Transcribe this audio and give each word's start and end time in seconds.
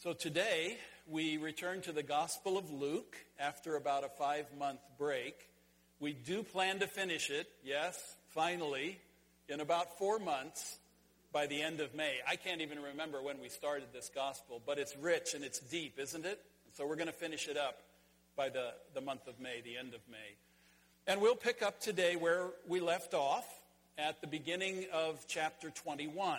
So 0.00 0.12
today 0.12 0.76
we 1.08 1.38
return 1.38 1.80
to 1.80 1.90
the 1.90 2.04
Gospel 2.04 2.56
of 2.56 2.70
Luke 2.70 3.16
after 3.36 3.74
about 3.74 4.04
a 4.04 4.08
five 4.08 4.46
month 4.56 4.78
break. 4.96 5.34
We 5.98 6.12
do 6.12 6.44
plan 6.44 6.78
to 6.78 6.86
finish 6.86 7.30
it, 7.30 7.48
yes, 7.64 8.14
finally, 8.28 9.00
in 9.48 9.58
about 9.58 9.98
four 9.98 10.20
months 10.20 10.78
by 11.32 11.48
the 11.48 11.60
end 11.60 11.80
of 11.80 11.96
May. 11.96 12.18
I 12.28 12.36
can't 12.36 12.60
even 12.60 12.80
remember 12.80 13.20
when 13.20 13.40
we 13.40 13.48
started 13.48 13.88
this 13.92 14.08
Gospel, 14.14 14.62
but 14.64 14.78
it's 14.78 14.96
rich 14.96 15.34
and 15.34 15.42
it's 15.42 15.58
deep, 15.58 15.98
isn't 15.98 16.24
it? 16.24 16.40
So 16.76 16.86
we're 16.86 16.94
going 16.94 17.08
to 17.08 17.12
finish 17.12 17.48
it 17.48 17.56
up 17.56 17.80
by 18.36 18.50
the, 18.50 18.74
the 18.94 19.00
month 19.00 19.26
of 19.26 19.40
May, 19.40 19.62
the 19.62 19.76
end 19.76 19.94
of 19.94 20.00
May. 20.08 20.36
And 21.08 21.20
we'll 21.20 21.34
pick 21.34 21.60
up 21.60 21.80
today 21.80 22.14
where 22.14 22.50
we 22.68 22.78
left 22.78 23.14
off 23.14 23.46
at 23.98 24.20
the 24.20 24.28
beginning 24.28 24.86
of 24.92 25.24
chapter 25.26 25.70
21. 25.70 26.38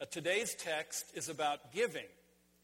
Uh, 0.00 0.04
today's 0.04 0.54
text 0.54 1.06
is 1.16 1.28
about 1.28 1.72
giving. 1.72 2.06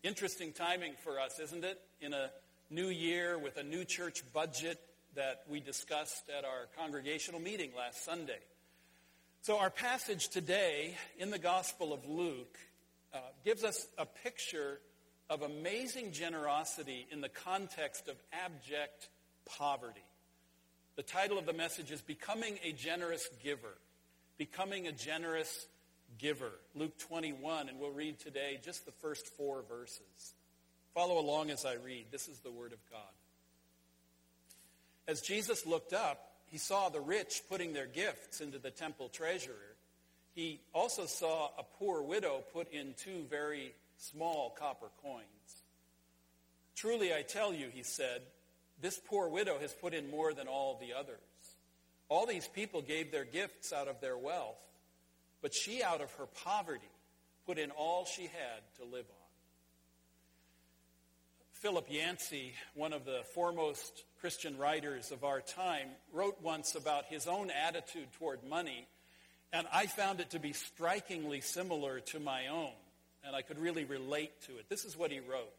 Interesting 0.02 0.52
timing 0.52 0.94
for 1.04 1.20
us, 1.20 1.38
isn't 1.38 1.62
it? 1.62 1.80
In 2.00 2.12
a 2.12 2.28
new 2.70 2.88
year 2.88 3.38
with 3.38 3.56
a 3.56 3.62
new 3.62 3.84
church 3.84 4.24
budget 4.32 4.80
that 5.14 5.44
we 5.48 5.60
discussed 5.60 6.24
at 6.36 6.44
our 6.44 6.66
congregational 6.76 7.38
meeting 7.38 7.70
last 7.76 8.04
Sunday. 8.04 8.40
So 9.42 9.58
our 9.58 9.70
passage 9.70 10.28
today 10.28 10.96
in 11.20 11.30
the 11.30 11.38
Gospel 11.38 11.92
of 11.92 12.04
Luke 12.08 12.58
uh, 13.14 13.18
gives 13.44 13.62
us 13.62 13.86
a 13.96 14.04
picture 14.04 14.80
of 15.30 15.42
amazing 15.42 16.10
generosity 16.10 17.06
in 17.12 17.20
the 17.20 17.28
context 17.28 18.08
of 18.08 18.16
abject 18.32 19.08
poverty. 19.56 20.02
The 20.96 21.04
title 21.04 21.38
of 21.38 21.46
the 21.46 21.52
message 21.52 21.92
is 21.92 22.00
Becoming 22.00 22.58
a 22.64 22.72
Generous 22.72 23.28
Giver. 23.40 23.78
Becoming 24.36 24.88
a 24.88 24.92
Generous 24.92 25.68
giver. 26.22 26.52
Luke 26.76 26.96
21, 26.98 27.68
and 27.68 27.80
we'll 27.80 27.90
read 27.90 28.20
today 28.20 28.60
just 28.64 28.86
the 28.86 28.92
first 28.92 29.26
four 29.26 29.64
verses. 29.68 30.34
Follow 30.94 31.18
along 31.18 31.50
as 31.50 31.66
I 31.66 31.74
read. 31.74 32.06
This 32.12 32.28
is 32.28 32.38
the 32.38 32.50
Word 32.50 32.72
of 32.72 32.78
God. 32.90 33.00
As 35.08 35.20
Jesus 35.20 35.66
looked 35.66 35.92
up, 35.92 36.30
he 36.46 36.58
saw 36.58 36.88
the 36.88 37.00
rich 37.00 37.42
putting 37.50 37.72
their 37.72 37.86
gifts 37.86 38.40
into 38.40 38.60
the 38.60 38.70
temple 38.70 39.08
treasurer. 39.08 39.74
He 40.34 40.60
also 40.72 41.06
saw 41.06 41.50
a 41.58 41.64
poor 41.78 42.02
widow 42.02 42.44
put 42.52 42.72
in 42.72 42.94
two 42.96 43.24
very 43.28 43.74
small 43.98 44.54
copper 44.56 44.90
coins. 45.02 45.26
Truly, 46.76 47.12
I 47.12 47.22
tell 47.22 47.52
you, 47.52 47.66
he 47.72 47.82
said, 47.82 48.22
this 48.80 49.00
poor 49.08 49.28
widow 49.28 49.58
has 49.58 49.72
put 49.72 49.92
in 49.92 50.08
more 50.08 50.32
than 50.32 50.46
all 50.46 50.78
the 50.80 50.94
others. 50.96 51.18
All 52.08 52.26
these 52.26 52.46
people 52.46 52.80
gave 52.80 53.10
their 53.10 53.24
gifts 53.24 53.72
out 53.72 53.88
of 53.88 54.00
their 54.00 54.16
wealth 54.16 54.56
but 55.42 55.52
she, 55.52 55.82
out 55.82 56.00
of 56.00 56.10
her 56.12 56.26
poverty, 56.44 56.88
put 57.46 57.58
in 57.58 57.70
all 57.72 58.06
she 58.06 58.22
had 58.22 58.62
to 58.78 58.84
live 58.84 59.04
on. 59.10 59.22
Philip 61.52 61.86
Yancey, 61.90 62.54
one 62.74 62.92
of 62.92 63.04
the 63.04 63.22
foremost 63.34 64.04
Christian 64.20 64.56
writers 64.56 65.12
of 65.12 65.22
our 65.24 65.40
time, 65.40 65.88
wrote 66.12 66.40
once 66.42 66.74
about 66.74 67.04
his 67.06 67.26
own 67.26 67.50
attitude 67.50 68.12
toward 68.18 68.42
money, 68.42 68.86
and 69.52 69.66
I 69.72 69.86
found 69.86 70.20
it 70.20 70.30
to 70.30 70.40
be 70.40 70.52
strikingly 70.52 71.40
similar 71.40 72.00
to 72.00 72.20
my 72.20 72.48
own, 72.48 72.72
and 73.24 73.36
I 73.36 73.42
could 73.42 73.58
really 73.58 73.84
relate 73.84 74.32
to 74.46 74.58
it. 74.58 74.68
This 74.68 74.84
is 74.84 74.96
what 74.96 75.10
he 75.10 75.20
wrote. 75.20 75.52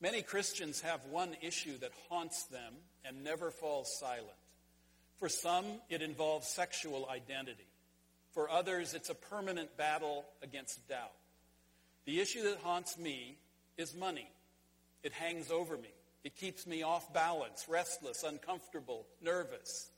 Many 0.00 0.22
Christians 0.22 0.80
have 0.80 1.00
one 1.10 1.36
issue 1.42 1.76
that 1.78 1.92
haunts 2.08 2.44
them 2.44 2.74
and 3.04 3.22
never 3.22 3.50
falls 3.50 3.98
silent. 3.98 4.26
For 5.18 5.28
some, 5.28 5.64
it 5.88 6.02
involves 6.02 6.48
sexual 6.48 7.08
identity. 7.10 7.69
For 8.32 8.48
others, 8.48 8.94
it's 8.94 9.10
a 9.10 9.14
permanent 9.14 9.76
battle 9.76 10.24
against 10.42 10.88
doubt. 10.88 11.12
The 12.04 12.20
issue 12.20 12.42
that 12.44 12.58
haunts 12.58 12.98
me 12.98 13.36
is 13.76 13.94
money. 13.94 14.30
It 15.02 15.12
hangs 15.12 15.50
over 15.50 15.76
me. 15.76 15.92
It 16.22 16.36
keeps 16.36 16.66
me 16.66 16.82
off 16.82 17.12
balance, 17.12 17.66
restless, 17.68 18.22
uncomfortable, 18.22 19.06
nervous. 19.22 19.90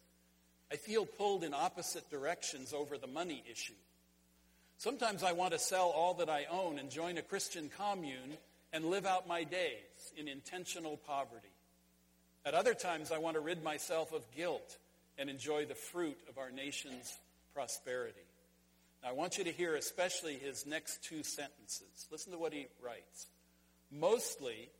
I 0.70 0.76
feel 0.76 1.04
pulled 1.04 1.44
in 1.44 1.52
opposite 1.52 2.08
directions 2.10 2.72
over 2.72 2.96
the 2.96 3.06
money 3.06 3.42
issue. 3.50 3.74
Sometimes 4.78 5.22
I 5.22 5.32
want 5.32 5.52
to 5.52 5.58
sell 5.58 5.90
all 5.90 6.14
that 6.14 6.30
I 6.30 6.46
own 6.50 6.78
and 6.78 6.90
join 6.90 7.18
a 7.18 7.22
Christian 7.22 7.70
commune 7.76 8.36
and 8.72 8.86
live 8.86 9.04
out 9.04 9.28
my 9.28 9.44
days 9.44 10.12
in 10.16 10.28
intentional 10.28 10.96
poverty. 10.96 11.52
At 12.44 12.54
other 12.54 12.74
times, 12.74 13.12
I 13.12 13.18
want 13.18 13.34
to 13.34 13.40
rid 13.40 13.62
myself 13.62 14.12
of 14.12 14.24
guilt 14.34 14.78
and 15.18 15.28
enjoy 15.28 15.66
the 15.66 15.74
fruit 15.74 16.18
of 16.28 16.38
our 16.38 16.50
nation's 16.50 17.16
prosperity. 17.54 18.26
Now, 19.02 19.10
I 19.10 19.12
want 19.12 19.38
you 19.38 19.44
to 19.44 19.52
hear 19.52 19.74
especially 19.74 20.34
his 20.34 20.66
next 20.66 21.02
two 21.04 21.22
sentences. 21.22 22.06
Listen 22.10 22.32
to 22.32 22.38
what 22.38 22.52
he 22.52 22.66
writes. 22.82 23.26
Mostly, 23.90 24.70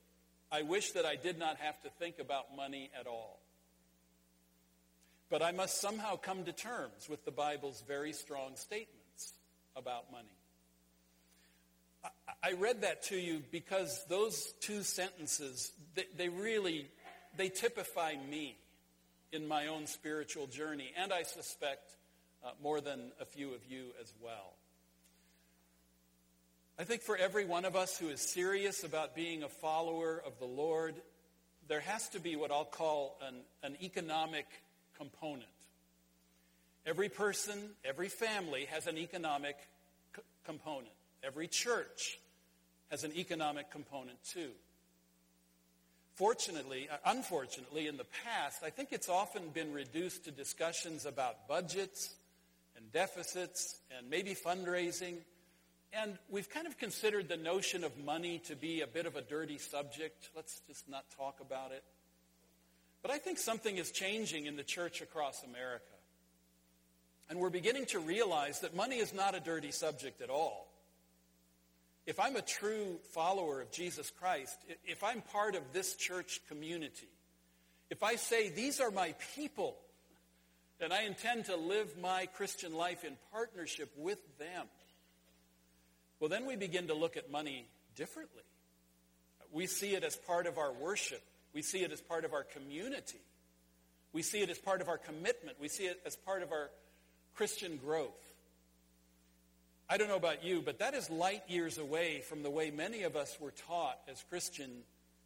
I 0.50 0.62
wish 0.62 0.92
that 0.92 1.04
I 1.04 1.16
did 1.16 1.38
not 1.38 1.56
have 1.58 1.80
to 1.82 1.90
think 1.90 2.18
about 2.18 2.56
money 2.56 2.90
at 2.98 3.06
all. 3.06 3.40
But 5.30 5.42
I 5.42 5.52
must 5.52 5.80
somehow 5.80 6.16
come 6.16 6.44
to 6.44 6.52
terms 6.52 7.08
with 7.08 7.24
the 7.24 7.30
Bible's 7.30 7.82
very 7.88 8.12
strong 8.12 8.56
statements 8.56 9.32
about 9.74 10.12
money. 10.12 10.28
I 12.42 12.52
read 12.52 12.82
that 12.82 13.04
to 13.04 13.16
you 13.16 13.42
because 13.50 14.04
those 14.08 14.52
two 14.60 14.82
sentences, 14.82 15.72
they, 16.16 16.28
really, 16.28 16.88
they 17.36 17.48
typify 17.48 18.14
me 18.28 18.56
in 19.32 19.48
my 19.48 19.68
own 19.68 19.86
spiritual 19.86 20.48
journey, 20.48 20.92
and 21.00 21.12
I 21.12 21.22
suspect 21.22 21.96
uh, 22.44 22.50
more 22.62 22.80
than 22.80 23.12
a 23.20 23.24
few 23.24 23.54
of 23.54 23.60
you 23.68 23.86
as 24.00 24.12
well. 24.22 24.54
I 26.78 26.84
think 26.84 27.02
for 27.02 27.16
every 27.16 27.44
one 27.44 27.64
of 27.64 27.76
us 27.76 27.98
who 27.98 28.08
is 28.08 28.20
serious 28.20 28.82
about 28.82 29.14
being 29.14 29.42
a 29.42 29.48
follower 29.48 30.22
of 30.26 30.38
the 30.38 30.46
Lord, 30.46 30.94
there 31.68 31.80
has 31.80 32.08
to 32.10 32.20
be 32.20 32.34
what 32.34 32.50
I'll 32.50 32.64
call 32.64 33.18
an, 33.26 33.34
an 33.62 33.76
economic 33.82 34.46
component. 34.96 35.44
Every 36.84 37.08
person, 37.08 37.58
every 37.84 38.08
family 38.08 38.64
has 38.70 38.86
an 38.86 38.98
economic 38.98 39.56
c- 40.16 40.22
component. 40.44 40.94
Every 41.22 41.46
church 41.46 42.18
has 42.90 43.04
an 43.04 43.12
economic 43.16 43.70
component 43.70 44.18
too. 44.24 44.50
Fortunately, 46.14 46.88
uh, 46.90 46.96
unfortunately, 47.06 47.86
in 47.86 47.96
the 47.96 48.06
past, 48.24 48.62
I 48.64 48.70
think 48.70 48.88
it's 48.92 49.08
often 49.08 49.50
been 49.50 49.72
reduced 49.72 50.24
to 50.24 50.30
discussions 50.30 51.06
about 51.06 51.46
budgets 51.46 52.14
deficits 52.92 53.80
and 53.96 54.08
maybe 54.08 54.34
fundraising. 54.34 55.16
And 55.92 56.16
we've 56.30 56.48
kind 56.48 56.66
of 56.66 56.78
considered 56.78 57.28
the 57.28 57.36
notion 57.36 57.84
of 57.84 57.98
money 57.98 58.38
to 58.46 58.56
be 58.56 58.80
a 58.80 58.86
bit 58.86 59.06
of 59.06 59.16
a 59.16 59.22
dirty 59.22 59.58
subject. 59.58 60.30
Let's 60.34 60.60
just 60.66 60.88
not 60.88 61.04
talk 61.16 61.40
about 61.40 61.72
it. 61.72 61.84
But 63.02 63.10
I 63.10 63.18
think 63.18 63.38
something 63.38 63.76
is 63.76 63.90
changing 63.90 64.46
in 64.46 64.56
the 64.56 64.62
church 64.62 65.02
across 65.02 65.42
America. 65.42 65.84
And 67.28 67.38
we're 67.38 67.50
beginning 67.50 67.86
to 67.86 67.98
realize 67.98 68.60
that 68.60 68.74
money 68.74 68.96
is 68.96 69.12
not 69.12 69.34
a 69.34 69.40
dirty 69.40 69.70
subject 69.70 70.20
at 70.22 70.30
all. 70.30 70.68
If 72.06 72.18
I'm 72.18 72.36
a 72.36 72.42
true 72.42 72.98
follower 73.12 73.60
of 73.60 73.70
Jesus 73.70 74.10
Christ, 74.10 74.56
if 74.84 75.04
I'm 75.04 75.20
part 75.20 75.54
of 75.54 75.62
this 75.72 75.94
church 75.94 76.40
community, 76.48 77.08
if 77.90 78.02
I 78.02 78.16
say, 78.16 78.48
these 78.48 78.80
are 78.80 78.90
my 78.90 79.14
people, 79.34 79.76
and 80.82 80.92
I 80.92 81.04
intend 81.04 81.46
to 81.46 81.56
live 81.56 81.96
my 81.98 82.26
Christian 82.26 82.74
life 82.74 83.04
in 83.04 83.16
partnership 83.30 83.92
with 83.96 84.18
them, 84.38 84.66
well, 86.20 86.28
then 86.28 86.46
we 86.46 86.56
begin 86.56 86.88
to 86.88 86.94
look 86.94 87.16
at 87.16 87.30
money 87.30 87.66
differently. 87.96 88.42
We 89.52 89.66
see 89.66 89.94
it 89.94 90.04
as 90.04 90.16
part 90.16 90.46
of 90.46 90.58
our 90.58 90.72
worship. 90.72 91.22
We 91.52 91.62
see 91.62 91.82
it 91.82 91.92
as 91.92 92.00
part 92.00 92.24
of 92.24 92.32
our 92.32 92.44
community. 92.44 93.20
We 94.12 94.22
see 94.22 94.40
it 94.40 94.50
as 94.50 94.58
part 94.58 94.80
of 94.80 94.88
our 94.88 94.98
commitment. 94.98 95.58
We 95.60 95.68
see 95.68 95.84
it 95.84 96.00
as 96.06 96.16
part 96.16 96.42
of 96.42 96.52
our 96.52 96.70
Christian 97.34 97.76
growth. 97.76 98.10
I 99.88 99.96
don't 99.96 100.08
know 100.08 100.16
about 100.16 100.44
you, 100.44 100.62
but 100.62 100.78
that 100.78 100.94
is 100.94 101.10
light 101.10 101.42
years 101.48 101.76
away 101.76 102.20
from 102.20 102.42
the 102.42 102.50
way 102.50 102.70
many 102.70 103.02
of 103.02 103.16
us 103.16 103.36
were 103.40 103.50
taught 103.50 103.98
as 104.08 104.24
Christian 104.28 104.70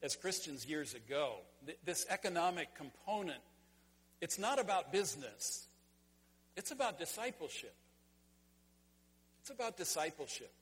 as 0.03 0.17
Christians 0.17 0.67
years 0.67 0.95
ago. 0.95 1.37
This 1.85 2.07
economic 2.11 2.75
component 2.75 3.41
it's 4.21 4.39
not 4.39 4.59
about 4.59 4.93
business. 4.93 5.67
It's 6.57 6.71
about 6.71 6.99
discipleship. 6.99 7.75
It's 9.41 9.51
about 9.51 9.77
discipleship. 9.77 10.53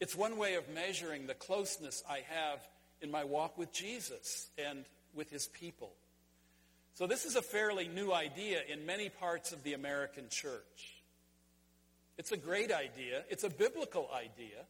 It's 0.00 0.16
one 0.16 0.36
way 0.36 0.54
of 0.54 0.68
measuring 0.68 1.26
the 1.26 1.34
closeness 1.34 2.02
I 2.08 2.22
have 2.28 2.66
in 3.00 3.10
my 3.10 3.24
walk 3.24 3.58
with 3.58 3.72
Jesus 3.72 4.48
and 4.58 4.84
with 5.14 5.30
his 5.30 5.46
people. 5.48 5.92
So 6.94 7.06
this 7.06 7.24
is 7.24 7.36
a 7.36 7.42
fairly 7.42 7.88
new 7.88 8.12
idea 8.12 8.60
in 8.72 8.86
many 8.86 9.08
parts 9.08 9.52
of 9.52 9.62
the 9.64 9.72
American 9.72 10.28
church. 10.28 11.02
It's 12.16 12.30
a 12.30 12.36
great 12.36 12.70
idea. 12.70 13.24
It's 13.28 13.44
a 13.44 13.50
biblical 13.50 14.08
idea. 14.14 14.64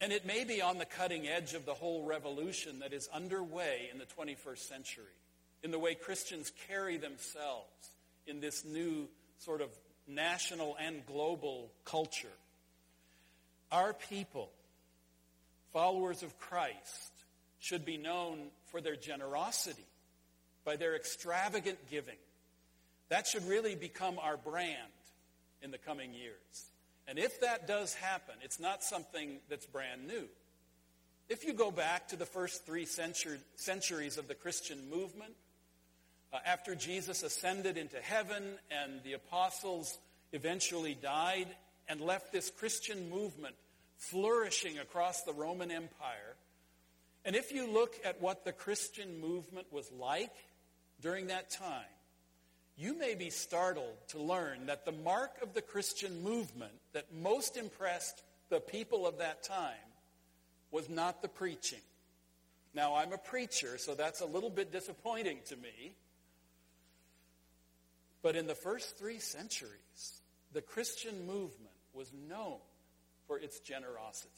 And 0.00 0.12
it 0.12 0.26
may 0.26 0.44
be 0.44 0.60
on 0.60 0.78
the 0.78 0.84
cutting 0.84 1.26
edge 1.26 1.54
of 1.54 1.64
the 1.64 1.74
whole 1.74 2.04
revolution 2.04 2.80
that 2.80 2.92
is 2.92 3.08
underway 3.12 3.88
in 3.90 3.98
the 3.98 4.04
21st 4.04 4.58
century 4.58 5.04
in 5.62 5.70
the 5.70 5.78
way 5.78 5.94
Christians 5.94 6.52
carry 6.68 6.96
themselves 6.96 7.90
in 8.26 8.40
this 8.40 8.64
new 8.64 9.08
sort 9.38 9.60
of 9.60 9.70
national 10.06 10.76
and 10.80 11.04
global 11.06 11.70
culture. 11.84 12.28
Our 13.70 13.92
people, 13.92 14.50
followers 15.72 16.22
of 16.22 16.38
Christ, 16.38 17.12
should 17.60 17.84
be 17.84 17.96
known 17.96 18.50
for 18.70 18.80
their 18.80 18.96
generosity, 18.96 19.86
by 20.64 20.76
their 20.76 20.94
extravagant 20.94 21.78
giving. 21.90 22.16
That 23.08 23.26
should 23.26 23.46
really 23.48 23.74
become 23.74 24.18
our 24.18 24.36
brand 24.36 24.76
in 25.62 25.70
the 25.70 25.78
coming 25.78 26.14
years. 26.14 26.70
And 27.06 27.18
if 27.18 27.40
that 27.40 27.66
does 27.66 27.94
happen, 27.94 28.34
it's 28.42 28.60
not 28.60 28.82
something 28.82 29.38
that's 29.48 29.66
brand 29.66 30.06
new. 30.06 30.28
If 31.28 31.44
you 31.44 31.52
go 31.52 31.70
back 31.70 32.08
to 32.08 32.16
the 32.16 32.26
first 32.26 32.64
three 32.64 32.86
centuries 32.86 34.18
of 34.18 34.28
the 34.28 34.34
Christian 34.34 34.88
movement, 34.90 35.34
uh, 36.32 36.38
after 36.44 36.74
Jesus 36.74 37.22
ascended 37.22 37.76
into 37.76 37.98
heaven 38.00 38.42
and 38.70 39.02
the 39.02 39.14
apostles 39.14 39.98
eventually 40.32 40.94
died 40.94 41.48
and 41.88 42.00
left 42.00 42.32
this 42.32 42.50
Christian 42.50 43.08
movement 43.08 43.54
flourishing 43.96 44.78
across 44.78 45.22
the 45.22 45.32
Roman 45.32 45.70
Empire, 45.70 46.36
and 47.24 47.34
if 47.34 47.52
you 47.52 47.70
look 47.70 47.94
at 48.04 48.20
what 48.20 48.44
the 48.44 48.52
Christian 48.52 49.20
movement 49.20 49.66
was 49.72 49.90
like 49.92 50.34
during 51.00 51.28
that 51.28 51.50
time, 51.50 51.84
you 52.76 52.96
may 52.96 53.14
be 53.14 53.30
startled 53.30 53.96
to 54.08 54.22
learn 54.22 54.66
that 54.66 54.84
the 54.84 54.92
mark 54.92 55.42
of 55.42 55.52
the 55.52 55.62
Christian 55.62 56.22
movement 56.22 56.72
that 56.92 57.12
most 57.12 57.56
impressed 57.56 58.22
the 58.50 58.60
people 58.60 59.06
of 59.06 59.18
that 59.18 59.42
time 59.42 59.74
was 60.70 60.88
not 60.88 61.20
the 61.20 61.28
preaching. 61.28 61.80
Now, 62.74 62.94
I'm 62.94 63.12
a 63.12 63.18
preacher, 63.18 63.78
so 63.78 63.94
that's 63.94 64.20
a 64.20 64.26
little 64.26 64.50
bit 64.50 64.70
disappointing 64.70 65.38
to 65.46 65.56
me. 65.56 65.94
But 68.22 68.36
in 68.36 68.46
the 68.46 68.54
first 68.54 68.98
three 68.98 69.18
centuries, 69.18 70.20
the 70.52 70.62
Christian 70.62 71.26
movement 71.26 71.74
was 71.92 72.12
known 72.28 72.58
for 73.26 73.38
its 73.38 73.60
generosity. 73.60 74.32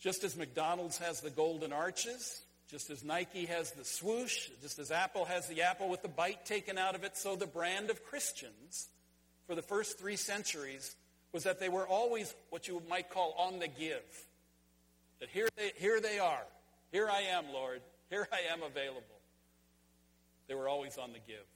Just 0.00 0.22
as 0.22 0.36
McDonald's 0.36 0.98
has 0.98 1.20
the 1.20 1.30
golden 1.30 1.72
arches, 1.72 2.42
just 2.70 2.90
as 2.90 3.02
Nike 3.02 3.46
has 3.46 3.72
the 3.72 3.84
swoosh, 3.84 4.48
just 4.62 4.78
as 4.78 4.90
Apple 4.90 5.24
has 5.24 5.48
the 5.48 5.62
apple 5.62 5.88
with 5.88 6.02
the 6.02 6.08
bite 6.08 6.44
taken 6.44 6.78
out 6.78 6.94
of 6.94 7.02
it, 7.02 7.16
so 7.16 7.34
the 7.34 7.46
brand 7.46 7.90
of 7.90 8.04
Christians 8.04 8.88
for 9.46 9.54
the 9.54 9.62
first 9.62 9.98
three 9.98 10.16
centuries 10.16 10.94
was 11.32 11.44
that 11.44 11.58
they 11.58 11.68
were 11.68 11.86
always 11.86 12.34
what 12.50 12.68
you 12.68 12.82
might 12.88 13.10
call 13.10 13.34
on 13.38 13.58
the 13.58 13.68
give. 13.68 14.26
That 15.20 15.30
here 15.30 15.48
they, 15.56 15.72
here 15.76 16.00
they 16.00 16.18
are. 16.18 16.44
Here 16.92 17.08
I 17.08 17.22
am, 17.22 17.46
Lord. 17.52 17.80
Here 18.10 18.28
I 18.32 18.52
am 18.52 18.62
available. 18.62 19.17
They 20.48 20.54
were 20.54 20.68
always 20.68 20.98
on 20.98 21.12
the 21.12 21.18
give. 21.18 21.46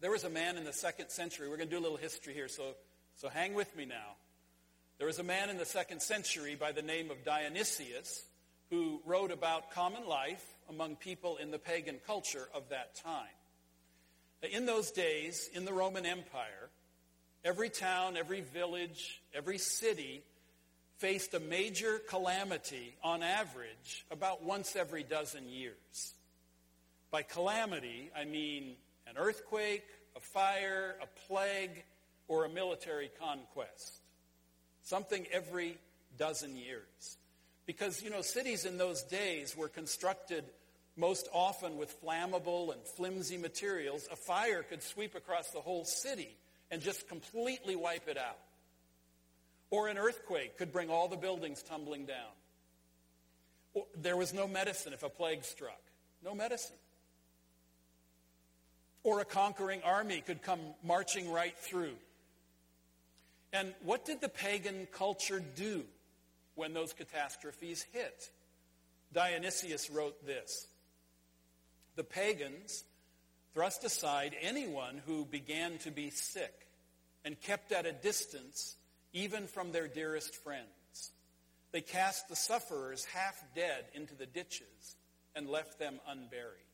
There 0.00 0.10
was 0.10 0.24
a 0.24 0.30
man 0.30 0.56
in 0.56 0.64
the 0.64 0.72
second 0.72 1.10
century. 1.10 1.48
We're 1.48 1.56
going 1.56 1.68
to 1.68 1.74
do 1.74 1.80
a 1.80 1.82
little 1.84 1.96
history 1.96 2.34
here, 2.34 2.48
so, 2.48 2.74
so 3.16 3.28
hang 3.28 3.54
with 3.54 3.74
me 3.76 3.84
now. 3.84 4.16
There 4.98 5.06
was 5.06 5.18
a 5.18 5.24
man 5.24 5.48
in 5.48 5.56
the 5.56 5.64
second 5.64 6.02
century 6.02 6.56
by 6.56 6.72
the 6.72 6.82
name 6.82 7.10
of 7.10 7.24
Dionysius 7.24 8.24
who 8.70 9.00
wrote 9.04 9.30
about 9.30 9.70
common 9.72 10.06
life 10.06 10.44
among 10.68 10.96
people 10.96 11.36
in 11.36 11.50
the 11.50 11.58
pagan 11.58 11.98
culture 12.06 12.48
of 12.54 12.68
that 12.70 12.94
time. 12.94 13.26
In 14.52 14.66
those 14.66 14.90
days, 14.90 15.50
in 15.52 15.64
the 15.64 15.72
Roman 15.72 16.06
Empire, 16.06 16.70
every 17.44 17.68
town, 17.68 18.16
every 18.16 18.40
village, 18.40 19.20
every 19.34 19.58
city 19.58 20.22
faced 20.98 21.34
a 21.34 21.40
major 21.40 21.98
calamity 22.08 22.94
on 23.02 23.22
average 23.22 24.06
about 24.10 24.44
once 24.44 24.76
every 24.76 25.02
dozen 25.02 25.48
years. 25.48 26.14
By 27.10 27.22
calamity, 27.22 28.10
I 28.16 28.24
mean 28.24 28.76
an 29.06 29.16
earthquake, 29.16 29.86
a 30.16 30.20
fire, 30.20 30.96
a 31.02 31.06
plague, 31.26 31.84
or 32.28 32.44
a 32.44 32.48
military 32.48 33.10
conquest. 33.20 34.00
Something 34.82 35.26
every 35.32 35.76
dozen 36.18 36.56
years. 36.56 37.18
Because, 37.66 38.02
you 38.02 38.10
know, 38.10 38.22
cities 38.22 38.64
in 38.64 38.78
those 38.78 39.02
days 39.02 39.56
were 39.56 39.68
constructed 39.68 40.44
most 40.96 41.28
often 41.32 41.76
with 41.76 42.00
flammable 42.02 42.72
and 42.72 42.80
flimsy 42.82 43.36
materials. 43.36 44.08
A 44.12 44.16
fire 44.16 44.62
could 44.62 44.82
sweep 44.82 45.14
across 45.14 45.50
the 45.50 45.60
whole 45.60 45.84
city 45.84 46.36
and 46.70 46.80
just 46.80 47.08
completely 47.08 47.76
wipe 47.76 48.08
it 48.08 48.18
out. 48.18 48.38
Or 49.70 49.88
an 49.88 49.98
earthquake 49.98 50.58
could 50.58 50.72
bring 50.72 50.90
all 50.90 51.08
the 51.08 51.16
buildings 51.16 51.62
tumbling 51.62 52.06
down. 52.06 53.84
There 53.96 54.16
was 54.16 54.34
no 54.34 54.48
medicine 54.48 54.92
if 54.92 55.02
a 55.02 55.08
plague 55.08 55.44
struck. 55.44 55.80
No 56.24 56.34
medicine. 56.34 56.76
Or 59.02 59.20
a 59.20 59.24
conquering 59.24 59.82
army 59.82 60.22
could 60.24 60.42
come 60.42 60.60
marching 60.84 61.30
right 61.32 61.56
through. 61.56 61.96
And 63.52 63.74
what 63.82 64.04
did 64.04 64.20
the 64.20 64.28
pagan 64.28 64.86
culture 64.92 65.42
do 65.56 65.84
when 66.60 66.74
those 66.74 66.92
catastrophes 66.92 67.86
hit. 67.92 68.30
Dionysius 69.14 69.88
wrote 69.90 70.26
this 70.26 70.66
The 71.96 72.04
pagans 72.04 72.84
thrust 73.54 73.82
aside 73.82 74.36
anyone 74.40 75.00
who 75.06 75.24
began 75.24 75.78
to 75.78 75.90
be 75.90 76.10
sick 76.10 76.68
and 77.24 77.40
kept 77.40 77.72
at 77.72 77.86
a 77.86 77.92
distance 77.92 78.76
even 79.14 79.46
from 79.46 79.72
their 79.72 79.88
dearest 79.88 80.34
friends. 80.36 81.12
They 81.72 81.80
cast 81.80 82.28
the 82.28 82.36
sufferers 82.36 83.06
half 83.06 83.42
dead 83.54 83.86
into 83.94 84.14
the 84.14 84.26
ditches 84.26 84.96
and 85.34 85.48
left 85.48 85.78
them 85.78 85.98
unburied. 86.06 86.69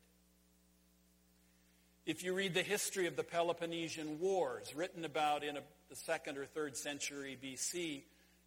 If 2.07 2.23
you 2.23 2.35
read 2.35 2.55
the 2.55 2.63
history 2.63 3.09
of 3.09 3.17
the 3.17 3.25
Peloponnesian 3.25 4.21
Wars, 4.21 4.77
written 4.77 5.05
about 5.05 5.43
in 5.43 5.57
a, 5.57 5.63
the 5.91 5.97
second 5.97 6.39
or 6.39 6.47
third 6.47 6.77
century 6.77 7.37
BC, 7.43 8.03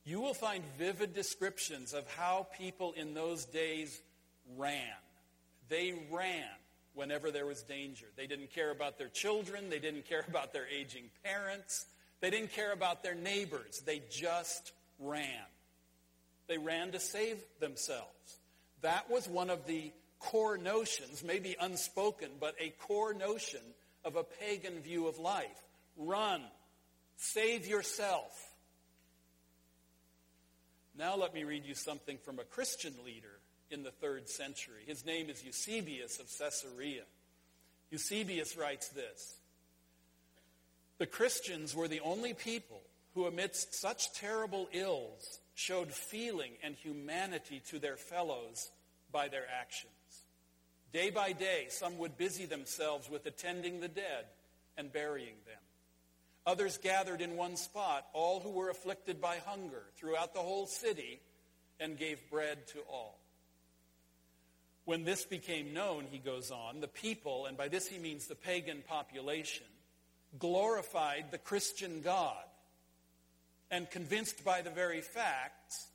you 0.06 0.22
will 0.22 0.34
find 0.34 0.64
vivid 0.78 1.14
descriptions 1.14 1.94
of 1.94 2.10
how 2.10 2.48
people 2.58 2.94
in 2.94 3.14
those 3.14 3.44
days 3.44 4.00
ran. 4.58 4.96
They 5.68 5.94
ran 6.10 6.48
whenever 6.94 7.32
there 7.32 7.46
was 7.46 7.62
danger. 7.64 8.06
They 8.16 8.28
didn't 8.28 8.54
care 8.54 8.72
about 8.72 8.98
their 8.98 9.10
children. 9.10 9.70
They 9.70 9.80
didn't 9.80 10.08
care 10.08 10.24
about 10.30 10.54
their 10.54 10.66
aging 10.68 11.10
parents. 11.26 11.86
They 12.22 12.30
didn't 12.30 12.54
care 12.54 12.72
about 12.72 13.04
their 13.04 13.16
neighbors. 13.16 13.82
They 13.86 14.02
just 14.10 14.72
ran. 15.00 15.46
They 16.48 16.58
ran 16.58 16.94
to 16.94 17.00
save 17.02 17.40
themselves. 17.60 18.40
That 18.84 19.10
was 19.12 19.28
one 19.28 19.50
of 19.50 19.68
the 19.68 19.92
core 20.20 20.58
notions, 20.58 21.24
maybe 21.24 21.56
unspoken, 21.60 22.30
but 22.40 22.56
a 22.60 22.70
core 22.70 23.14
notion 23.14 23.62
of 24.04 24.16
a 24.16 24.24
pagan 24.24 24.80
view 24.80 25.08
of 25.08 25.18
life. 25.18 25.64
Run. 25.98 26.42
Save 27.18 27.68
yourself. 27.68 28.32
Now 30.98 31.16
let 31.16 31.34
me 31.34 31.44
read 31.44 31.66
you 31.66 31.76
something 31.76 32.18
from 32.18 32.40
a 32.40 32.44
Christian 32.44 32.94
leader 33.06 33.40
in 33.72 33.84
the 33.84 33.92
third 33.92 34.28
century. 34.30 34.84
His 34.86 35.06
name 35.06 35.30
is 35.30 35.44
Eusebius 35.44 36.20
of 36.20 36.28
Caesarea. 36.38 37.04
Eusebius 37.92 38.58
writes 38.58 38.90
this 38.90 39.38
The 40.98 41.06
Christians 41.06 41.76
were 41.76 41.88
the 41.88 42.02
only 42.02 42.34
people 42.34 42.82
who, 43.14 43.26
amidst 43.26 43.74
such 43.74 44.14
terrible 44.14 44.68
ills, 44.72 45.40
showed 45.56 45.92
feeling 45.92 46.52
and 46.64 46.76
humanity 46.76 47.62
to 47.70 47.80
their 47.80 47.98
fellows 47.98 48.70
by 49.12 49.28
their 49.28 49.46
actions. 49.60 49.94
Day 50.92 51.10
by 51.10 51.34
day, 51.34 51.68
some 51.70 51.98
would 52.00 52.18
busy 52.18 52.46
themselves 52.46 53.10
with 53.10 53.26
attending 53.26 53.80
the 53.80 53.88
dead 53.88 54.26
and 54.78 54.92
burying 54.92 55.36
them. 55.46 55.62
Others 56.46 56.80
gathered 56.80 57.22
in 57.22 57.36
one 57.36 57.56
spot 57.56 58.08
all 58.14 58.40
who 58.40 58.52
were 58.52 58.70
afflicted 58.70 59.22
by 59.22 59.38
hunger 59.46 59.84
throughout 59.98 60.34
the 60.34 60.40
whole 60.40 60.66
city 60.66 61.20
and 61.80 61.98
gave 61.98 62.30
bread 62.30 62.66
to 62.68 62.80
all. 62.90 63.20
When 64.86 65.04
this 65.04 65.26
became 65.26 65.74
known, 65.74 66.06
he 66.10 66.18
goes 66.18 66.50
on, 66.50 66.80
the 66.80 66.88
people, 66.88 67.46
and 67.46 67.56
by 67.56 67.68
this 67.68 67.88
he 67.88 68.00
means 68.00 68.26
the 68.26 68.34
pagan 68.34 68.82
population, 68.88 69.68
glorified 70.40 71.26
the 71.30 71.38
Christian 71.38 72.02
God 72.02 72.44
and 73.70 73.90
convinced 73.92 74.44
by 74.44 74.64
the 74.64 74.72
very 74.72 75.02
facts, 75.02 75.90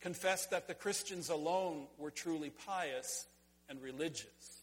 confessed 0.00 0.50
that 0.50 0.66
the 0.66 0.74
Christians 0.74 1.28
alone 1.28 1.86
were 1.98 2.10
truly 2.10 2.50
pious 2.50 3.26
and 3.68 3.80
religious. 3.82 4.60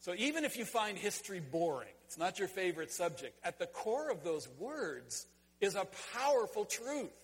So 0.00 0.14
even 0.16 0.44
if 0.44 0.56
you 0.56 0.64
find 0.64 0.96
history 0.96 1.40
boring, 1.40 1.88
it's 2.06 2.18
not 2.18 2.38
your 2.38 2.48
favorite 2.48 2.92
subject. 2.92 3.38
At 3.44 3.58
the 3.58 3.66
core 3.66 4.10
of 4.10 4.24
those 4.24 4.48
words 4.58 5.26
is 5.60 5.74
a 5.74 5.86
powerful 6.14 6.64
truth. 6.64 7.16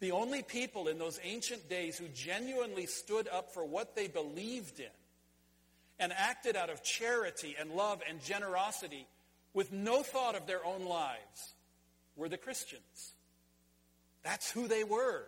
The 0.00 0.12
only 0.12 0.42
people 0.42 0.86
in 0.86 0.98
those 0.98 1.18
ancient 1.24 1.68
days 1.68 1.98
who 1.98 2.06
genuinely 2.08 2.86
stood 2.86 3.26
up 3.28 3.52
for 3.52 3.64
what 3.64 3.96
they 3.96 4.06
believed 4.06 4.78
in 4.78 4.86
and 5.98 6.12
acted 6.12 6.54
out 6.54 6.70
of 6.70 6.84
charity 6.84 7.56
and 7.58 7.72
love 7.72 8.02
and 8.08 8.22
generosity 8.22 9.08
with 9.54 9.72
no 9.72 10.02
thought 10.02 10.36
of 10.36 10.46
their 10.46 10.64
own 10.64 10.84
lives 10.84 11.54
were 12.14 12.28
the 12.28 12.36
Christians. 12.36 13.14
That's 14.22 14.50
who 14.50 14.68
they 14.68 14.84
were. 14.84 15.24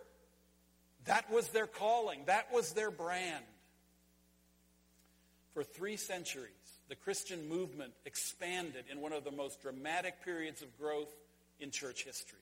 That 1.07 1.30
was 1.30 1.49
their 1.49 1.66
calling. 1.66 2.21
That 2.26 2.52
was 2.52 2.73
their 2.73 2.90
brand. 2.90 3.45
For 5.54 5.64
three 5.64 5.97
centuries, 5.97 6.50
the 6.88 6.95
Christian 6.95 7.49
movement 7.49 7.92
expanded 8.04 8.85
in 8.90 9.00
one 9.00 9.12
of 9.12 9.25
the 9.25 9.30
most 9.30 9.62
dramatic 9.62 10.25
periods 10.25 10.62
of 10.62 10.78
growth 10.78 11.12
in 11.59 11.71
church 11.71 12.04
history. 12.04 12.38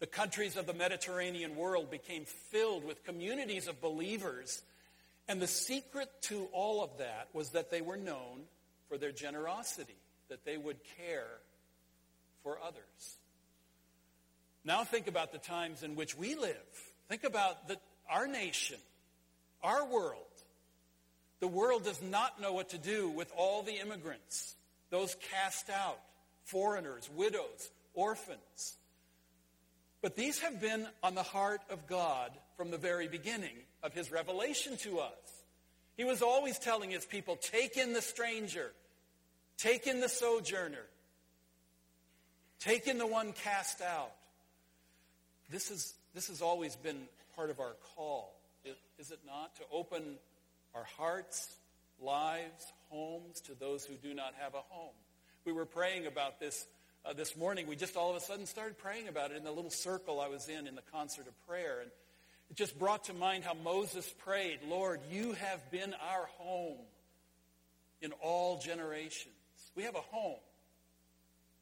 The 0.00 0.06
countries 0.06 0.56
of 0.56 0.66
the 0.66 0.74
Mediterranean 0.74 1.56
world 1.56 1.90
became 1.90 2.24
filled 2.24 2.84
with 2.84 3.04
communities 3.04 3.68
of 3.68 3.80
believers, 3.80 4.62
and 5.28 5.40
the 5.40 5.46
secret 5.46 6.08
to 6.22 6.48
all 6.52 6.82
of 6.82 6.98
that 6.98 7.28
was 7.32 7.50
that 7.50 7.70
they 7.70 7.80
were 7.80 7.96
known 7.96 8.40
for 8.88 8.98
their 8.98 9.12
generosity, 9.12 9.96
that 10.28 10.44
they 10.44 10.56
would 10.56 10.78
care 10.98 11.38
for 12.42 12.58
others. 12.58 13.16
Now 14.64 14.84
think 14.84 15.06
about 15.06 15.32
the 15.32 15.38
times 15.38 15.82
in 15.82 15.94
which 15.94 16.16
we 16.16 16.34
live. 16.34 16.91
Think 17.12 17.24
about 17.24 17.68
the, 17.68 17.76
our 18.08 18.26
nation, 18.26 18.78
our 19.62 19.84
world. 19.84 20.24
The 21.40 21.46
world 21.46 21.84
does 21.84 22.00
not 22.00 22.40
know 22.40 22.54
what 22.54 22.70
to 22.70 22.78
do 22.78 23.10
with 23.10 23.30
all 23.36 23.62
the 23.62 23.78
immigrants, 23.78 24.54
those 24.88 25.14
cast 25.30 25.68
out, 25.68 25.98
foreigners, 26.44 27.10
widows, 27.14 27.70
orphans. 27.92 28.78
But 30.00 30.16
these 30.16 30.38
have 30.38 30.58
been 30.58 30.86
on 31.02 31.14
the 31.14 31.22
heart 31.22 31.60
of 31.68 31.86
God 31.86 32.30
from 32.56 32.70
the 32.70 32.78
very 32.78 33.08
beginning 33.08 33.56
of 33.82 33.92
his 33.92 34.10
revelation 34.10 34.78
to 34.78 35.00
us. 35.00 35.42
He 35.98 36.04
was 36.04 36.22
always 36.22 36.58
telling 36.58 36.88
his 36.88 37.04
people, 37.04 37.36
take 37.36 37.76
in 37.76 37.92
the 37.92 38.00
stranger, 38.00 38.72
take 39.58 39.86
in 39.86 40.00
the 40.00 40.08
sojourner, 40.08 40.86
take 42.58 42.86
in 42.86 42.96
the 42.96 43.06
one 43.06 43.34
cast 43.34 43.82
out. 43.82 44.12
This, 45.50 45.70
is, 45.70 45.92
this 46.14 46.28
has 46.28 46.42
always 46.42 46.76
been 46.76 46.98
part 47.36 47.50
of 47.50 47.60
our 47.60 47.74
call, 47.96 48.34
is 48.98 49.10
it 49.10 49.20
not? 49.26 49.54
To 49.56 49.62
open 49.72 50.02
our 50.74 50.84
hearts, 50.96 51.54
lives, 52.00 52.72
homes 52.90 53.40
to 53.42 53.54
those 53.54 53.84
who 53.84 53.94
do 53.94 54.14
not 54.14 54.34
have 54.38 54.54
a 54.54 54.62
home. 54.68 54.94
We 55.44 55.52
were 55.52 55.66
praying 55.66 56.06
about 56.06 56.38
this 56.38 56.66
uh, 57.04 57.12
this 57.12 57.36
morning. 57.36 57.66
We 57.66 57.76
just 57.76 57.96
all 57.96 58.10
of 58.10 58.16
a 58.16 58.20
sudden 58.20 58.46
started 58.46 58.78
praying 58.78 59.08
about 59.08 59.32
it 59.32 59.36
in 59.36 59.44
the 59.44 59.50
little 59.50 59.70
circle 59.70 60.20
I 60.20 60.28
was 60.28 60.48
in 60.48 60.66
in 60.66 60.74
the 60.74 60.82
concert 60.92 61.26
of 61.26 61.46
prayer. 61.46 61.80
And 61.80 61.90
it 62.50 62.56
just 62.56 62.78
brought 62.78 63.04
to 63.04 63.14
mind 63.14 63.44
how 63.44 63.54
Moses 63.54 64.08
prayed, 64.24 64.60
Lord, 64.68 65.00
you 65.10 65.32
have 65.32 65.70
been 65.70 65.94
our 65.94 66.26
home 66.38 66.78
in 68.00 68.12
all 68.20 68.58
generations. 68.58 69.34
We 69.74 69.84
have 69.84 69.96
a 69.96 70.00
home 70.00 70.38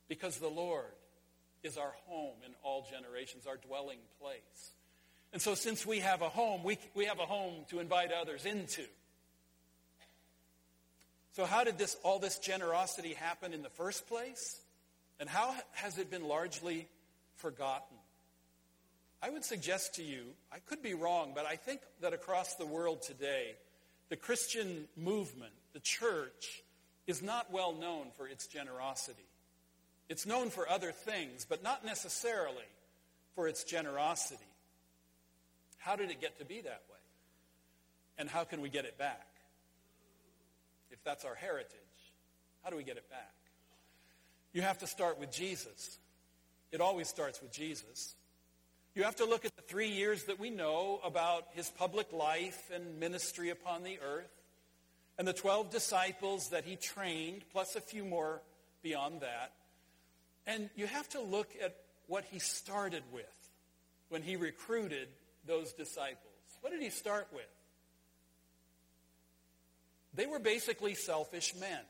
because 0.09 0.39
the 0.39 0.49
Lord 0.49 0.85
is 1.63 1.77
our 1.77 1.93
home 2.07 2.37
in 2.45 2.53
all 2.63 2.87
generations, 2.91 3.47
our 3.47 3.57
dwelling 3.57 3.99
place. 4.21 4.73
And 5.33 5.41
so 5.41 5.55
since 5.55 5.87
we 5.87 6.01
have 6.01 6.23
a 6.23 6.29
home, 6.29 6.65
we, 6.65 6.79
we 6.95 7.05
have 7.05 7.21
a 7.21 7.27
home 7.27 7.65
to 7.69 7.79
invite 7.79 8.11
others 8.13 8.47
into. 8.47 8.83
So 11.33 11.45
how 11.45 11.63
did 11.63 11.79
this, 11.79 11.97
all 12.03 12.19
this 12.19 12.39
generosity 12.39 13.15
happen 13.15 13.53
in 13.53 13.63
the 13.63 13.69
first 13.71 14.09
place? 14.09 14.61
And 15.21 15.29
how 15.29 15.55
has 15.73 15.99
it 15.99 16.11
been 16.11 16.27
largely 16.27 16.89
forgotten? 17.37 17.97
I 19.23 19.31
would 19.31 19.45
suggest 19.45 19.97
to 19.97 20.03
you, 20.03 20.25
I 20.51 20.59
could 20.59 20.83
be 20.83 20.95
wrong, 20.95 21.33
but 21.35 21.47
I 21.47 21.57
think 21.57 21.81
that 22.01 22.15
across 22.15 22.55
the 22.55 22.67
world 22.67 23.03
today, 23.03 23.55
the 24.09 24.17
Christian 24.17 24.89
movement, 24.97 25.53
the 25.73 25.81
church, 25.81 26.63
is 27.07 27.23
not 27.23 27.53
well 27.53 27.75
known 27.75 28.07
for 28.17 28.27
its 28.27 28.47
generosity. 28.47 29.30
It's 30.11 30.27
known 30.27 30.51
for 30.51 30.69
other 30.69 30.91
things, 30.91 31.47
but 31.49 31.63
not 31.63 31.85
necessarily 31.85 32.67
for 33.37 33.47
its 33.47 33.63
generosity. 33.63 34.43
How 35.79 35.95
did 35.95 36.11
it 36.11 36.21
get 36.21 36.37
to 36.41 36.45
be 36.45 36.61
that 36.63 36.83
way? 36.91 36.99
And 38.19 38.29
how 38.29 38.43
can 38.43 38.61
we 38.61 38.69
get 38.69 38.85
it 38.85 38.99
back? 38.99 39.29
If 40.91 41.03
that's 41.05 41.25
our 41.25 41.37
heritage, 41.37 41.71
how 42.65 42.71
do 42.71 42.77
we 42.77 42.83
get 42.83 42.97
it 42.97 43.09
back? 43.09 43.33
You 44.53 44.63
have 44.63 44.79
to 44.79 44.89
start 44.89 45.21
with 45.21 45.31
Jesus. 45.31 45.99
It 46.73 46.81
always 46.81 47.09
starts 47.09 47.41
with 47.41 47.53
Jesus. 47.53 48.17
You 48.97 49.05
have 49.05 49.15
to 49.17 49.25
look 49.25 49.45
at 49.45 49.55
the 49.55 49.63
three 49.63 49.91
years 49.91 50.25
that 50.25 50.41
we 50.41 50.51
know 50.51 50.99
about 51.05 51.45
his 51.53 51.71
public 51.71 52.13
life 52.13 52.69
and 52.75 52.99
ministry 52.99 53.51
upon 53.51 53.85
the 53.85 54.01
earth, 54.05 54.33
and 55.19 55.29
the 55.29 55.33
12 55.33 55.71
disciples 55.71 56.49
that 56.49 56.65
he 56.65 56.75
trained, 56.75 57.45
plus 57.53 57.77
a 57.77 57.81
few 57.81 58.05
more 58.05 58.43
beyond 58.83 59.21
that. 59.21 59.53
And 60.47 60.71
you 60.75 60.87
have 60.87 61.09
to 61.11 61.21
look 61.21 61.51
at 61.63 61.77
what 62.07 62.25
he 62.25 62.39
started 62.39 63.03
with 63.13 63.25
when 64.09 64.23
he 64.23 64.37
recruited 64.37 65.09
those 65.47 65.73
disciples. 65.73 66.19
What 66.61 66.73
did 66.73 66.83
he 66.83 66.91
start 66.91 67.29
with? 67.33 67.45
They 70.15 70.27
were 70.27 70.41
basically 70.41 70.95
selfish 70.95 71.55
men, 71.59 71.81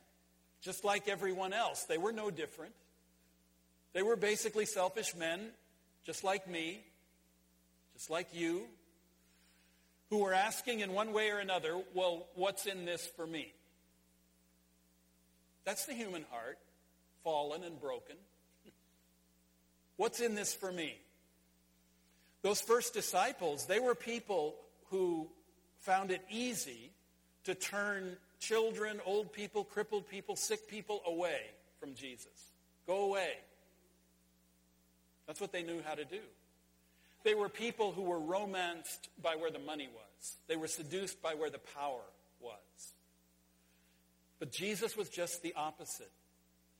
just 0.60 0.84
like 0.84 1.08
everyone 1.08 1.52
else. 1.52 1.84
They 1.84 1.98
were 1.98 2.12
no 2.12 2.30
different. 2.30 2.74
They 3.92 4.02
were 4.02 4.16
basically 4.16 4.66
selfish 4.66 5.14
men, 5.16 5.40
just 6.04 6.22
like 6.22 6.46
me, 6.46 6.84
just 7.94 8.10
like 8.10 8.28
you, 8.32 8.66
who 10.10 10.18
were 10.18 10.34
asking 10.34 10.80
in 10.80 10.92
one 10.92 11.12
way 11.12 11.30
or 11.30 11.38
another, 11.38 11.80
well, 11.94 12.26
what's 12.34 12.66
in 12.66 12.84
this 12.84 13.06
for 13.16 13.26
me? 13.26 13.52
That's 15.64 15.86
the 15.86 15.94
human 15.94 16.24
heart, 16.30 16.58
fallen 17.22 17.62
and 17.62 17.80
broken. 17.80 18.16
What's 20.00 20.20
in 20.20 20.34
this 20.34 20.54
for 20.54 20.72
me? 20.72 20.94
Those 22.40 22.58
first 22.62 22.94
disciples, 22.94 23.66
they 23.66 23.80
were 23.80 23.94
people 23.94 24.54
who 24.88 25.28
found 25.80 26.10
it 26.10 26.22
easy 26.30 26.90
to 27.44 27.54
turn 27.54 28.16
children, 28.38 28.98
old 29.04 29.30
people, 29.30 29.62
crippled 29.62 30.08
people, 30.08 30.36
sick 30.36 30.66
people 30.68 31.02
away 31.06 31.42
from 31.80 31.94
Jesus. 31.94 32.32
Go 32.86 33.10
away. 33.10 33.32
That's 35.26 35.38
what 35.38 35.52
they 35.52 35.62
knew 35.62 35.82
how 35.86 35.96
to 35.96 36.06
do. 36.06 36.22
They 37.22 37.34
were 37.34 37.50
people 37.50 37.92
who 37.92 38.04
were 38.04 38.20
romanced 38.20 39.10
by 39.22 39.36
where 39.36 39.50
the 39.50 39.58
money 39.58 39.90
was. 39.92 40.36
They 40.48 40.56
were 40.56 40.68
seduced 40.68 41.20
by 41.20 41.34
where 41.34 41.50
the 41.50 41.60
power 41.76 42.00
was. 42.40 42.94
But 44.38 44.50
Jesus 44.50 44.96
was 44.96 45.10
just 45.10 45.42
the 45.42 45.52
opposite. 45.56 46.10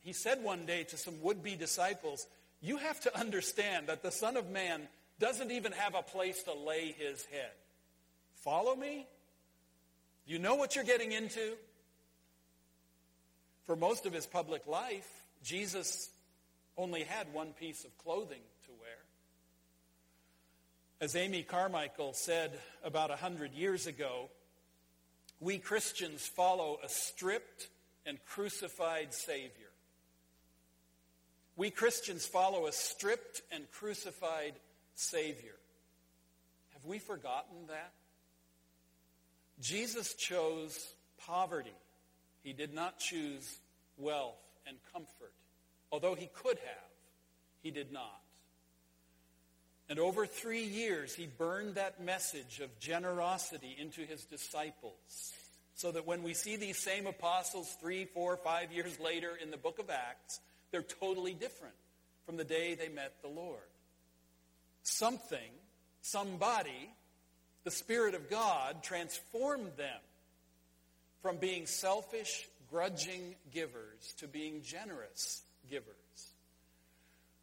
He 0.00 0.14
said 0.14 0.42
one 0.42 0.64
day 0.64 0.84
to 0.84 0.96
some 0.96 1.20
would-be 1.20 1.56
disciples, 1.56 2.26
you 2.61 2.76
have 2.76 3.00
to 3.00 3.19
understand 3.19 3.87
that 3.88 4.02
the 4.02 4.11
Son 4.11 4.37
of 4.37 4.50
Man 4.50 4.83
doesn't 5.19 5.50
even 5.50 5.73
have 5.73 5.95
a 5.95 6.02
place 6.02 6.43
to 6.45 6.52
lay 6.55 6.95
his 6.99 7.25
head. 7.26 7.52
Follow 8.37 8.75
me? 8.75 9.07
You 10.26 10.38
know 10.38 10.55
what 10.55 10.75
you're 10.75 10.85
getting 10.85 11.12
into? 11.12 11.55
For 13.67 13.76
most 13.76 14.07
of 14.07 14.12
his 14.12 14.26
public 14.26 14.67
life, 14.67 15.09
Jesus 15.43 16.11
only 16.76 17.02
had 17.05 17.33
one 17.33 17.52
piece 17.52 17.85
of 17.85 17.97
clothing 17.99 18.40
to 18.64 18.71
wear. 18.81 18.99
As 21.00 21.17
Amy 21.17 21.43
Carmichael 21.43 22.12
said 22.14 22.59
about 22.85 23.11
a 23.11 23.17
hundred 23.17 23.52
years 23.52 23.87
ago, 23.87 24.29
we 25.40 25.59
Christians 25.59 26.26
follow 26.26 26.79
a 26.85 26.88
stripped 26.88 27.69
and 28.05 28.19
crucified 28.26 29.14
Savior. 29.14 29.69
We 31.61 31.69
Christians 31.69 32.25
follow 32.25 32.67
a 32.67 32.73
stripped 32.73 33.43
and 33.52 33.71
crucified 33.71 34.55
Savior. 34.95 35.57
Have 36.73 36.87
we 36.87 36.99
forgotten 36.99 37.67
that? 37.69 37.93
Jesus 39.61 40.14
chose 40.14 40.88
poverty. 41.19 41.76
He 42.43 42.55
did 42.55 42.73
not 42.73 42.99
choose 42.99 43.59
wealth 43.99 44.40
and 44.67 44.79
comfort. 44.95 45.35
Although 45.93 46.14
he 46.14 46.31
could 46.33 46.57
have, 46.57 46.90
he 47.62 47.71
did 47.71 47.93
not. 47.93 48.23
And 49.90 49.99
over 49.99 50.25
three 50.25 50.64
years, 50.64 51.14
he 51.14 51.26
burned 51.26 51.75
that 51.75 52.02
message 52.02 52.61
of 52.61 52.81
generosity 52.81 53.76
into 53.79 54.00
his 54.00 54.25
disciples. 54.25 55.35
So 55.75 55.93
that 55.93 56.07
when 56.07 56.23
we 56.23 56.33
see 56.33 56.57
these 56.57 56.79
same 56.79 57.07
apostles 57.07 57.76
three, 57.83 58.07
four, 58.07 58.38
five 58.38 58.73
years 58.73 58.99
later 58.99 59.33
in 59.43 59.50
the 59.50 59.59
book 59.59 59.79
of 59.79 59.90
Acts, 59.90 60.40
they're 60.70 60.82
totally 60.82 61.34
different 61.34 61.74
from 62.26 62.36
the 62.36 62.44
day 62.44 62.74
they 62.74 62.88
met 62.88 63.14
the 63.22 63.28
Lord. 63.28 63.58
Something, 64.82 65.50
somebody, 66.02 66.90
the 67.64 67.70
Spirit 67.70 68.14
of 68.14 68.30
God 68.30 68.82
transformed 68.82 69.72
them 69.76 70.00
from 71.22 71.36
being 71.36 71.66
selfish, 71.66 72.48
grudging 72.70 73.34
givers 73.52 74.14
to 74.18 74.28
being 74.28 74.62
generous 74.62 75.42
givers. 75.68 75.94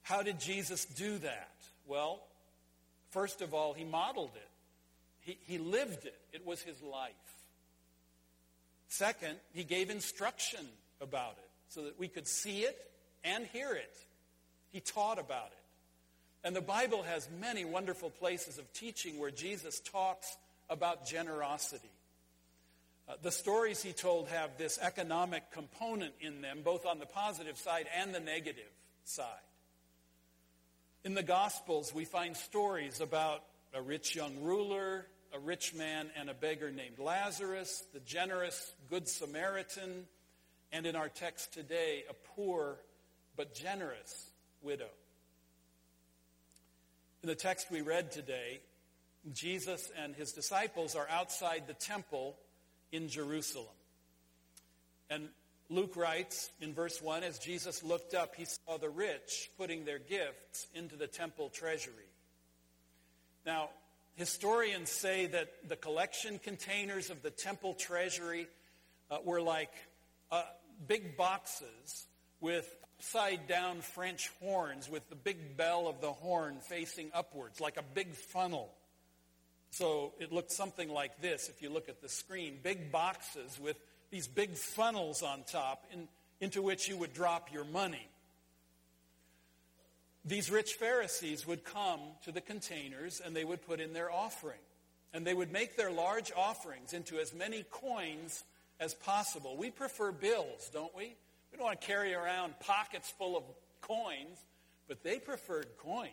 How 0.03 0.23
did 0.23 0.39
Jesus 0.39 0.85
do 0.85 1.17
that? 1.19 1.51
Well, 1.85 2.21
first 3.11 3.41
of 3.41 3.53
all, 3.53 3.73
he 3.73 3.83
modeled 3.83 4.31
it. 4.35 4.49
He, 5.19 5.37
he 5.45 5.57
lived 5.57 6.05
it. 6.05 6.17
It 6.31 6.45
was 6.45 6.61
his 6.61 6.81
life. 6.81 7.11
Second, 8.87 9.35
he 9.53 9.65
gave 9.65 9.89
instruction 9.89 10.65
about 11.01 11.33
it 11.37 11.49
so 11.67 11.83
that 11.83 11.99
we 11.99 12.07
could 12.07 12.27
see 12.27 12.61
it 12.61 12.79
and 13.27 13.45
hear 13.47 13.73
it. 13.73 13.97
He 14.71 14.79
taught 14.79 15.19
about 15.19 15.47
it. 15.47 16.47
And 16.47 16.55
the 16.55 16.61
Bible 16.61 17.03
has 17.03 17.27
many 17.39 17.65
wonderful 17.65 18.09
places 18.09 18.57
of 18.57 18.71
teaching 18.73 19.19
where 19.19 19.31
Jesus 19.31 19.79
talks 19.79 20.37
about 20.69 21.05
generosity. 21.05 21.89
Uh, 23.09 23.13
the 23.21 23.31
stories 23.31 23.81
he 23.81 23.93
told 23.93 24.27
have 24.27 24.57
this 24.57 24.77
economic 24.81 25.51
component 25.51 26.13
in 26.19 26.41
them, 26.41 26.59
both 26.63 26.85
on 26.85 26.99
the 26.99 27.05
positive 27.05 27.57
side 27.57 27.87
and 27.97 28.13
the 28.13 28.19
negative 28.19 28.69
side. 29.05 29.25
In 31.03 31.13
the 31.13 31.23
Gospels, 31.23 31.93
we 31.93 32.05
find 32.05 32.35
stories 32.35 32.99
about 32.99 33.43
a 33.73 33.81
rich 33.81 34.15
young 34.15 34.41
ruler, 34.41 35.05
a 35.33 35.39
rich 35.39 35.73
man, 35.73 36.09
and 36.19 36.29
a 36.29 36.33
beggar 36.33 36.69
named 36.69 36.99
Lazarus, 36.99 37.83
the 37.93 37.99
generous 38.01 38.73
Good 38.89 39.07
Samaritan, 39.07 40.05
and 40.71 40.85
in 40.85 40.95
our 40.95 41.07
text 41.07 41.53
today, 41.53 42.03
a 42.09 42.13
poor 42.35 42.77
but 43.37 43.53
generous 43.53 44.31
widow. 44.61 44.89
In 47.23 47.29
the 47.29 47.35
text 47.35 47.71
we 47.71 47.81
read 47.81 48.11
today, 48.11 48.59
Jesus 49.33 49.89
and 50.01 50.15
his 50.15 50.31
disciples 50.31 50.95
are 50.95 51.07
outside 51.09 51.63
the 51.67 51.73
temple 51.73 52.35
in 52.91 53.09
Jerusalem. 53.09 53.67
And 55.09 55.29
Luke 55.69 55.95
writes 55.95 56.49
in 56.61 56.73
verse 56.73 57.01
1 57.01 57.23
as 57.23 57.39
Jesus 57.39 57.83
looked 57.83 58.13
up, 58.13 58.35
he 58.35 58.45
saw 58.45 58.77
the 58.77 58.89
rich 58.89 59.49
putting 59.57 59.85
their 59.85 59.99
gifts 59.99 60.67
into 60.73 60.95
the 60.95 61.07
temple 61.07 61.49
treasury. 61.49 61.93
Now, 63.45 63.69
historians 64.15 64.89
say 64.89 65.27
that 65.27 65.49
the 65.67 65.75
collection 65.75 66.39
containers 66.39 67.09
of 67.09 67.21
the 67.21 67.31
temple 67.31 67.73
treasury 67.73 68.47
uh, 69.11 69.17
were 69.23 69.41
like 69.41 69.71
uh, 70.31 70.43
big 70.87 71.17
boxes 71.17 72.07
with 72.39 72.73
upside 72.97 73.47
down 73.47 73.81
French 73.81 74.31
horns 74.41 74.89
with 74.89 75.07
the 75.09 75.15
big 75.15 75.55
bell 75.55 75.87
of 75.87 76.01
the 76.01 76.11
horn 76.11 76.57
facing 76.61 77.11
upwards, 77.13 77.61
like 77.61 77.77
a 77.77 77.83
big 77.93 78.13
funnel. 78.13 78.69
So 79.69 80.13
it 80.19 80.31
looked 80.31 80.51
something 80.51 80.89
like 80.89 81.21
this 81.21 81.49
if 81.49 81.61
you 81.61 81.69
look 81.69 81.89
at 81.89 82.01
the 82.01 82.09
screen 82.09 82.57
big 82.63 82.91
boxes 82.91 83.59
with 83.61 83.77
these 84.09 84.27
big 84.27 84.55
funnels 84.55 85.21
on 85.21 85.43
top 85.43 85.85
in, 85.93 86.07
into 86.41 86.61
which 86.61 86.87
you 86.87 86.97
would 86.97 87.13
drop 87.13 87.53
your 87.53 87.65
money. 87.65 88.07
These 90.25 90.49
rich 90.49 90.73
Pharisees 90.73 91.45
would 91.45 91.63
come 91.63 91.99
to 92.25 92.31
the 92.31 92.41
containers 92.41 93.21
and 93.23 93.35
they 93.35 93.45
would 93.45 93.65
put 93.65 93.79
in 93.79 93.93
their 93.93 94.11
offering. 94.11 94.59
And 95.13 95.25
they 95.25 95.33
would 95.33 95.51
make 95.51 95.77
their 95.77 95.91
large 95.91 96.31
offerings 96.35 96.93
into 96.93 97.17
as 97.17 97.33
many 97.33 97.63
coins 97.71 98.43
as 98.79 98.93
possible. 98.93 99.55
We 99.55 99.69
prefer 99.69 100.11
bills, 100.11 100.69
don't 100.73 100.95
we? 100.95 101.15
We 101.51 101.57
don't 101.57 101.65
want 101.65 101.81
to 101.81 101.87
carry 101.87 102.13
around 102.13 102.59
pockets 102.59 103.09
full 103.17 103.37
of 103.37 103.43
coins, 103.81 104.37
but 104.87 105.03
they 105.03 105.19
preferred 105.19 105.67
coins. 105.77 106.11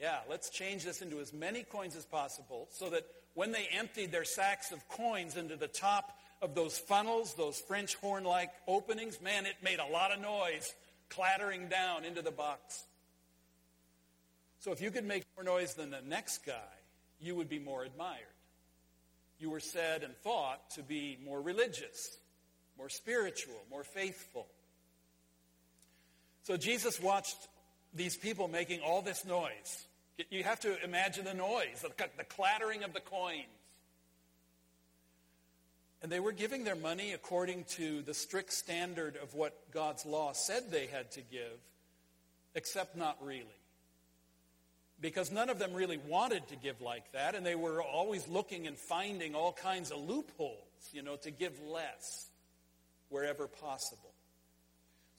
Yeah, 0.00 0.18
let's 0.28 0.50
change 0.50 0.84
this 0.84 1.02
into 1.02 1.20
as 1.20 1.32
many 1.32 1.62
coins 1.62 1.94
as 1.96 2.04
possible 2.04 2.68
so 2.72 2.90
that 2.90 3.06
when 3.34 3.52
they 3.52 3.68
emptied 3.72 4.10
their 4.10 4.24
sacks 4.24 4.72
of 4.72 4.86
coins 4.88 5.36
into 5.36 5.56
the 5.56 5.68
top 5.68 6.16
of 6.40 6.54
those 6.54 6.76
funnels, 6.76 7.34
those 7.34 7.58
French 7.60 7.94
horn 7.96 8.24
like 8.24 8.50
openings, 8.66 9.20
man, 9.20 9.46
it 9.46 9.54
made 9.62 9.78
a 9.78 9.86
lot 9.86 10.12
of 10.12 10.20
noise 10.20 10.74
clattering 11.08 11.68
down 11.68 12.04
into 12.04 12.22
the 12.22 12.30
box. 12.30 12.84
So 14.58 14.72
if 14.72 14.80
you 14.80 14.90
could 14.90 15.04
make 15.04 15.24
more 15.36 15.44
noise 15.44 15.74
than 15.74 15.90
the 15.90 16.00
next 16.00 16.44
guy, 16.44 16.54
you 17.20 17.36
would 17.36 17.48
be 17.48 17.58
more 17.58 17.84
admired. 17.84 18.26
You 19.38 19.50
were 19.50 19.60
said 19.60 20.02
and 20.02 20.16
thought 20.18 20.70
to 20.70 20.82
be 20.82 21.18
more 21.24 21.40
religious 21.40 22.18
more 22.78 22.88
spiritual, 22.88 23.62
more 23.70 23.84
faithful. 23.84 24.46
So 26.44 26.56
Jesus 26.56 27.00
watched 27.00 27.36
these 27.94 28.16
people 28.16 28.48
making 28.48 28.80
all 28.80 29.02
this 29.02 29.24
noise. 29.24 29.86
You 30.30 30.42
have 30.44 30.60
to 30.60 30.82
imagine 30.84 31.24
the 31.24 31.34
noise, 31.34 31.84
the 32.16 32.24
clattering 32.24 32.82
of 32.84 32.92
the 32.92 33.00
coins. 33.00 33.46
And 36.02 36.10
they 36.10 36.18
were 36.18 36.32
giving 36.32 36.64
their 36.64 36.74
money 36.74 37.12
according 37.12 37.64
to 37.76 38.02
the 38.02 38.12
strict 38.12 38.52
standard 38.52 39.16
of 39.22 39.34
what 39.34 39.70
God's 39.72 40.04
law 40.04 40.32
said 40.32 40.70
they 40.70 40.86
had 40.86 41.12
to 41.12 41.20
give, 41.20 41.60
except 42.56 42.96
not 42.96 43.16
really. 43.22 43.46
Because 45.00 45.30
none 45.30 45.48
of 45.48 45.60
them 45.60 45.74
really 45.74 45.98
wanted 46.08 46.48
to 46.48 46.56
give 46.56 46.80
like 46.80 47.12
that, 47.12 47.36
and 47.36 47.46
they 47.46 47.54
were 47.54 47.80
always 47.80 48.26
looking 48.26 48.66
and 48.66 48.76
finding 48.76 49.36
all 49.36 49.52
kinds 49.52 49.92
of 49.92 49.98
loopholes, 49.98 50.58
you 50.92 51.02
know, 51.02 51.14
to 51.16 51.30
give 51.30 51.52
less 51.64 52.26
wherever 53.12 53.46
possible. 53.46 54.12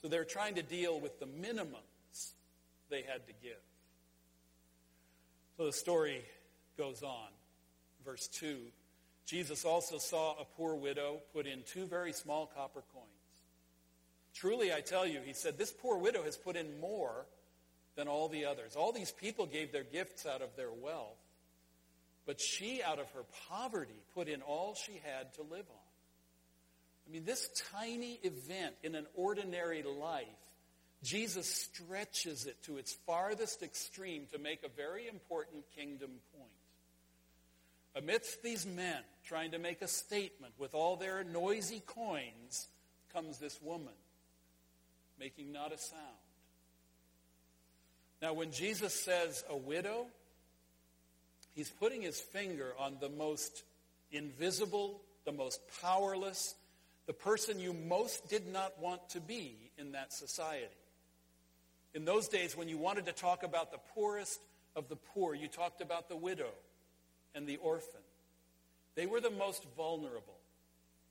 So 0.01 0.09
they're 0.09 0.25
trying 0.25 0.55
to 0.55 0.63
deal 0.63 0.99
with 0.99 1.19
the 1.19 1.25
minimums 1.25 2.33
they 2.89 3.03
had 3.03 3.25
to 3.27 3.33
give. 3.41 3.61
So 5.55 5.65
the 5.65 5.73
story 5.73 6.21
goes 6.77 7.03
on. 7.03 7.29
Verse 8.03 8.27
2 8.27 8.57
Jesus 9.25 9.63
also 9.63 9.97
saw 9.99 10.33
a 10.33 10.45
poor 10.57 10.75
widow 10.75 11.21
put 11.33 11.47
in 11.47 11.63
two 11.65 11.85
very 11.85 12.11
small 12.11 12.45
copper 12.45 12.83
coins. 12.93 13.07
Truly, 14.33 14.73
I 14.73 14.81
tell 14.81 15.07
you, 15.07 15.21
he 15.23 15.33
said, 15.33 15.57
this 15.57 15.71
poor 15.71 15.97
widow 15.97 16.23
has 16.23 16.35
put 16.35 16.55
in 16.55 16.79
more 16.81 17.25
than 17.95 18.07
all 18.07 18.27
the 18.27 18.45
others. 18.45 18.75
All 18.75 18.91
these 18.91 19.11
people 19.11 19.45
gave 19.45 19.71
their 19.71 19.83
gifts 19.83 20.25
out 20.25 20.41
of 20.41 20.55
their 20.57 20.71
wealth, 20.71 21.19
but 22.25 22.41
she, 22.41 22.81
out 22.83 22.99
of 22.99 23.09
her 23.11 23.23
poverty, 23.47 24.01
put 24.13 24.27
in 24.27 24.41
all 24.41 24.75
she 24.75 24.99
had 25.05 25.33
to 25.35 25.41
live 25.43 25.65
on. 25.69 25.82
I 27.07 27.11
mean, 27.11 27.25
this 27.25 27.49
tiny 27.71 28.19
event 28.23 28.75
in 28.83 28.95
an 28.95 29.05
ordinary 29.15 29.83
life, 29.83 30.27
Jesus 31.03 31.47
stretches 31.47 32.45
it 32.45 32.61
to 32.63 32.77
its 32.77 32.93
farthest 33.05 33.61
extreme 33.61 34.27
to 34.31 34.39
make 34.39 34.63
a 34.63 34.69
very 34.69 35.07
important 35.07 35.63
kingdom 35.75 36.11
point. 36.35 36.49
Amidst 37.95 38.41
these 38.41 38.65
men 38.65 39.01
trying 39.25 39.51
to 39.51 39.59
make 39.59 39.81
a 39.81 39.87
statement 39.87 40.53
with 40.57 40.73
all 40.73 40.95
their 40.95 41.23
noisy 41.23 41.81
coins 41.85 42.67
comes 43.13 43.37
this 43.37 43.61
woman 43.61 43.93
making 45.19 45.51
not 45.51 45.71
a 45.71 45.77
sound. 45.77 46.01
Now, 48.21 48.33
when 48.33 48.51
Jesus 48.51 48.93
says 48.93 49.43
a 49.49 49.55
widow, 49.55 50.07
he's 51.55 51.69
putting 51.69 52.01
his 52.01 52.19
finger 52.19 52.73
on 52.79 52.97
the 52.99 53.09
most 53.09 53.63
invisible, 54.11 55.01
the 55.25 55.31
most 55.31 55.59
powerless, 55.81 56.55
the 57.05 57.13
person 57.13 57.59
you 57.59 57.73
most 57.73 58.29
did 58.29 58.47
not 58.47 58.79
want 58.79 59.09
to 59.09 59.19
be 59.19 59.57
in 59.77 59.91
that 59.91 60.13
society. 60.13 60.67
In 61.93 62.05
those 62.05 62.27
days, 62.27 62.57
when 62.57 62.67
you 62.67 62.77
wanted 62.77 63.05
to 63.05 63.11
talk 63.11 63.43
about 63.43 63.71
the 63.71 63.79
poorest 63.93 64.39
of 64.75 64.89
the 64.89 64.95
poor, 64.95 65.35
you 65.35 65.47
talked 65.47 65.81
about 65.81 66.09
the 66.09 66.15
widow 66.15 66.49
and 67.35 67.45
the 67.45 67.57
orphan. 67.57 68.01
They 68.95 69.05
were 69.05 69.21
the 69.21 69.29
most 69.29 69.65
vulnerable. 69.75 70.37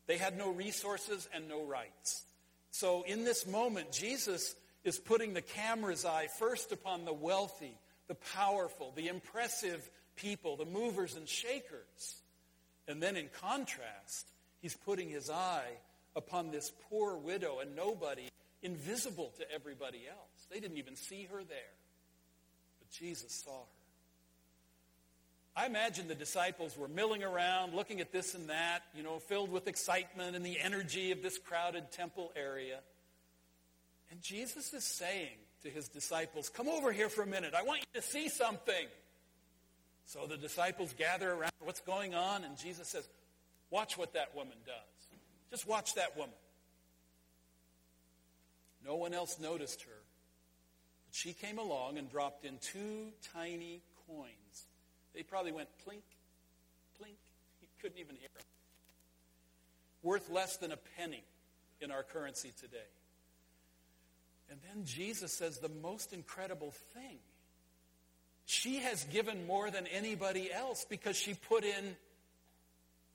They 0.07 0.19
had 0.19 0.37
no 0.37 0.51
resources 0.51 1.29
and 1.35 1.49
no 1.49 1.65
rights. 1.65 2.25
So 2.71 3.03
in 3.03 3.25
this 3.25 3.47
moment, 3.47 3.93
Jesus 3.93 4.57
is 4.85 4.99
putting 4.99 5.35
the 5.35 5.43
camera's 5.43 6.05
eye 6.05 6.29
first 6.39 6.73
upon 6.73 7.05
the 7.05 7.13
wealthy, 7.13 7.79
the 8.09 8.17
powerful, 8.35 8.93
the 8.97 9.09
impressive 9.09 9.89
people, 10.17 10.57
the 10.57 10.65
movers 10.65 11.15
and 11.15 11.29
shakers. 11.29 12.23
And 12.89 13.01
then 13.03 13.17
in 13.17 13.29
contrast, 13.41 14.27
He's 14.63 14.77
putting 14.77 15.11
his 15.11 15.29
eye 15.29 15.73
upon 16.15 16.51
this 16.51 16.73
poor 16.89 17.17
widow 17.17 17.59
and 17.61 17.75
nobody, 17.75 18.29
invisible 18.63 19.33
to 19.39 19.51
everybody 19.53 20.03
else. 20.09 20.47
They 20.51 20.61
didn't 20.61 20.79
even 20.79 20.97
see 20.97 21.29
her 21.31 21.43
there. 21.43 21.75
But 22.79 22.91
Jesus 22.91 23.43
saw 23.45 23.51
her. 23.51 23.83
I 25.55 25.67
imagine 25.67 26.09
the 26.09 26.15
disciples 26.15 26.79
were 26.79 26.89
milling 26.89 27.23
around, 27.23 27.75
looking 27.75 28.01
at 28.01 28.11
this 28.11 28.35
and 28.35 28.49
that, 28.49 28.85
you 28.95 29.03
know, 29.03 29.19
filled 29.19 29.53
with 29.53 29.69
excitement 29.69 30.35
and 30.35 30.47
the 30.47 30.59
energy 30.59 31.11
of 31.11 31.23
this 31.23 31.37
crowded 31.39 31.91
temple 31.91 32.33
area. 32.35 32.79
And 34.11 34.23
Jesus 34.23 34.73
is 34.73 34.85
saying 34.85 35.37
to 35.63 35.69
his 35.69 35.89
disciples, 35.89 36.49
Come 36.49 36.69
over 36.69 36.91
here 36.91 37.11
for 37.11 37.23
a 37.23 37.27
minute. 37.27 37.53
I 37.55 37.65
want 37.65 37.81
you 37.81 38.01
to 38.01 38.07
see 38.07 38.29
something. 38.29 38.87
So 40.07 40.27
the 40.27 40.37
disciples 40.37 40.95
gather 40.95 41.33
around 41.33 41.53
what's 41.61 41.81
going 41.81 42.15
on, 42.15 42.45
and 42.45 42.57
Jesus 42.57 42.89
says, 42.89 43.07
Watch 43.73 43.97
what 43.97 44.13
that 44.13 44.37
woman 44.37 44.59
does. 44.67 45.19
Just 45.51 45.67
watch 45.67 45.95
that 45.95 46.15
woman. 46.15 46.35
No 48.85 48.97
one 48.97 49.15
else 49.15 49.41
noticed 49.41 49.81
her. 49.83 49.99
But 51.07 51.15
she 51.15 51.33
came 51.33 51.59
along 51.59 51.97
and 51.97 52.11
dropped 52.11 52.45
in 52.45 52.59
two 52.59 53.13
tiny 53.33 53.81
coins. 54.07 54.67
They 55.15 55.23
probably 55.23 55.53
went 55.53 55.69
plink, 55.89 56.03
plink. 57.01 57.17
You 57.63 57.69
couldn't 57.81 57.99
even 57.99 58.17
hear 58.17 58.29
them. 58.35 58.45
Worth 60.03 60.31
less 60.31 60.59
than 60.59 60.71
a 60.71 60.79
penny 60.99 61.25
in 61.81 61.91
our 61.91 62.03
currency 62.03 62.53
today. 62.61 62.91
And 64.51 64.61
then 64.69 64.85
Jesus 64.85 65.33
says 65.33 65.59
the 65.59 65.71
most 65.81 66.13
incredible 66.13 66.73
thing. 66.93 67.19
She 68.45 68.81
has 68.81 69.05
given 69.05 69.47
more 69.47 69.71
than 69.71 69.87
anybody 69.87 70.53
else 70.53 70.85
because 70.89 71.17
she 71.17 71.33
put 71.35 71.65
in 71.65 71.97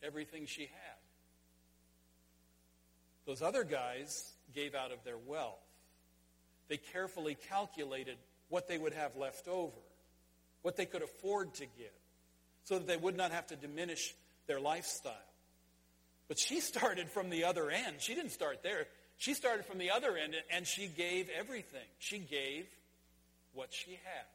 everything 0.04 0.46
she 0.46 0.62
had. 0.62 0.98
Those 3.26 3.42
other 3.42 3.64
guys 3.64 4.32
gave 4.54 4.74
out 4.74 4.92
of 4.92 5.04
their 5.04 5.18
wealth. 5.18 5.60
They 6.70 6.78
carefully 6.78 7.38
calculated 7.50 8.18
what 8.50 8.68
they 8.68 8.78
would 8.78 8.94
have 8.94 9.16
left 9.16 9.48
over, 9.48 9.82
what 10.62 10.78
they 10.78 10.86
could 10.86 11.02
afford 11.02 11.54
to 11.56 11.66
give, 11.66 11.92
so 12.64 12.78
that 12.78 12.88
they 12.88 12.98
would 12.98 13.18
not 13.18 13.32
have 13.32 13.48
to 13.48 13.56
diminish 13.56 14.14
their 14.48 14.60
lifestyle. 14.60 15.14
But 16.28 16.40
she 16.40 16.60
started 16.62 17.10
from 17.10 17.30
the 17.30 17.44
other 17.44 17.70
end. 17.70 17.98
She 18.00 18.16
didn't 18.16 18.32
start 18.32 18.64
there. 18.64 18.88
She 19.18 19.34
started 19.34 19.66
from 19.66 19.80
the 19.80 19.92
other 19.92 20.16
end 20.16 20.36
and 20.52 20.66
she 20.66 20.88
gave 20.88 21.30
everything. 21.38 21.88
She 22.00 22.20
gave 22.20 22.68
what 23.54 23.74
she 23.74 23.92
had. 23.92 24.26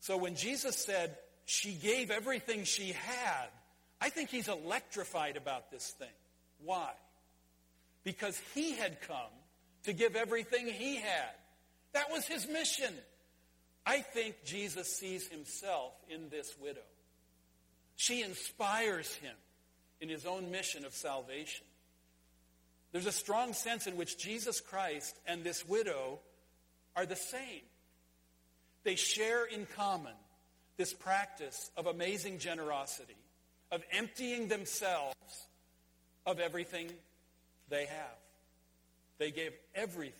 So 0.00 0.16
when 0.16 0.36
Jesus 0.36 0.76
said 0.76 1.16
she 1.48 1.72
gave 1.72 2.10
everything 2.10 2.64
she 2.64 2.92
had, 2.92 3.46
I 4.02 4.10
think 4.10 4.28
he's 4.28 4.48
electrified 4.48 5.38
about 5.38 5.70
this 5.70 5.94
thing. 5.98 6.12
Why? 6.62 6.90
Because 8.04 8.38
he 8.54 8.72
had 8.72 9.00
come 9.00 9.32
to 9.84 9.94
give 9.94 10.14
everything 10.14 10.66
he 10.66 10.96
had. 10.96 11.32
That 11.94 12.10
was 12.10 12.26
his 12.26 12.46
mission. 12.46 12.92
I 13.86 14.00
think 14.00 14.44
Jesus 14.44 14.98
sees 14.98 15.26
himself 15.28 15.94
in 16.10 16.28
this 16.28 16.54
widow. 16.60 16.84
She 17.96 18.22
inspires 18.22 19.14
him 19.14 19.34
in 20.02 20.10
his 20.10 20.26
own 20.26 20.50
mission 20.50 20.84
of 20.84 20.92
salvation. 20.92 21.64
There's 22.92 23.06
a 23.06 23.12
strong 23.12 23.54
sense 23.54 23.86
in 23.86 23.96
which 23.96 24.18
Jesus 24.18 24.60
Christ 24.60 25.18
and 25.26 25.42
this 25.42 25.66
widow 25.66 26.18
are 26.94 27.06
the 27.06 27.16
same. 27.16 27.62
They 28.84 28.96
share 28.96 29.46
in 29.46 29.66
common 29.74 30.12
this 30.78 30.94
practice 30.94 31.70
of 31.76 31.86
amazing 31.86 32.38
generosity, 32.38 33.16
of 33.70 33.82
emptying 33.92 34.48
themselves 34.48 35.46
of 36.24 36.40
everything 36.40 36.90
they 37.68 37.84
have. 37.84 38.16
They 39.18 39.30
gave 39.30 39.52
everything 39.74 40.14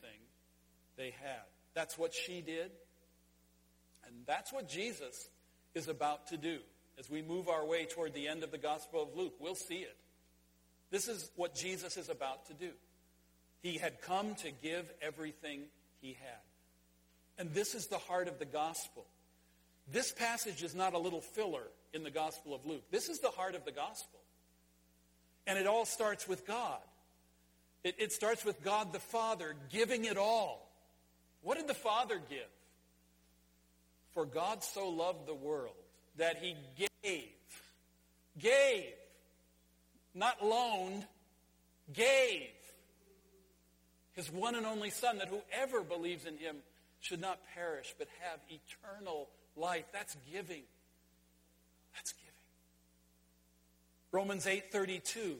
they 0.97 1.15
had. 1.23 1.45
That's 1.75 1.97
what 1.97 2.13
she 2.13 2.43
did. 2.43 2.71
And 4.07 4.15
that's 4.27 4.53
what 4.53 4.69
Jesus 4.69 5.29
is 5.75 5.89
about 5.89 6.27
to 6.29 6.37
do. 6.37 6.59
As 6.99 7.09
we 7.09 7.23
move 7.23 7.49
our 7.49 7.65
way 7.65 7.87
toward 7.87 8.13
the 8.13 8.27
end 8.27 8.43
of 8.43 8.51
the 8.51 8.59
Gospel 8.59 9.03
of 9.03 9.17
Luke, 9.17 9.35
we'll 9.39 9.55
see 9.55 9.77
it. 9.77 9.97
This 10.91 11.07
is 11.07 11.31
what 11.37 11.55
Jesus 11.55 11.97
is 11.97 12.09
about 12.09 12.47
to 12.47 12.55
do. 12.55 12.71
He 13.63 13.79
had 13.79 14.01
come 14.03 14.35
to 14.37 14.51
give 14.51 14.91
everything 15.01 15.63
he 16.01 16.15
had. 16.15 16.41
And 17.39 17.55
this 17.55 17.75
is 17.75 17.87
the 17.87 17.99
heart 17.99 18.27
of 18.27 18.39
the 18.39 18.45
gospel. 18.45 19.07
This 19.91 20.13
passage 20.13 20.63
is 20.63 20.75
not 20.75 20.95
a 20.95 20.99
little 20.99 21.21
filler 21.21 21.65
in 21.93 22.03
the 22.03 22.11
Gospel 22.11 22.55
of 22.55 22.67
Luke. 22.67 22.85
This 22.91 23.09
is 23.09 23.21
the 23.21 23.31
heart 23.31 23.55
of 23.55 23.65
the 23.65 23.73
gospel. 23.73 24.21
And 25.47 25.59
it 25.59 25.67
all 25.67 25.87
starts 25.87 26.29
with 26.29 26.47
God. 26.47 26.81
It, 27.85 27.95
it, 27.99 28.13
starts 28.13 28.45
with 28.45 28.63
God 28.63 28.93
the 28.93 28.99
Father 28.99 29.55
giving 29.71 30.05
it 30.05 30.19
all. 30.19 30.71
What 31.43 31.57
did 31.57 31.69
the 31.69 31.75
Father 31.75 32.21
give? 32.29 32.51
For 34.13 34.27
God 34.27 34.63
so 34.63 34.89
loved 34.89 35.27
the 35.27 35.35
world 35.35 35.75
that 36.17 36.39
he 36.39 36.55
gave, 37.03 37.29
gave, 38.39 38.93
not 40.15 40.45
loaned, 40.45 41.07
gave 41.95 42.51
his 44.13 44.33
one 44.33 44.57
and 44.57 44.67
only 44.67 44.91
Son, 44.91 45.19
that 45.19 45.29
whoever 45.29 45.83
believes 45.83 46.25
in 46.25 46.37
him 46.37 46.57
should 47.01 47.21
not 47.21 47.39
perish 47.55 47.95
but 47.97 48.09
have 48.21 48.41
eternal 48.51 49.29
life. 49.59 49.85
That's 49.93 50.17
giving. 50.31 50.63
That's 51.95 52.13
giving. 52.13 52.29
Romans 54.13 54.47
8:32 54.47 55.37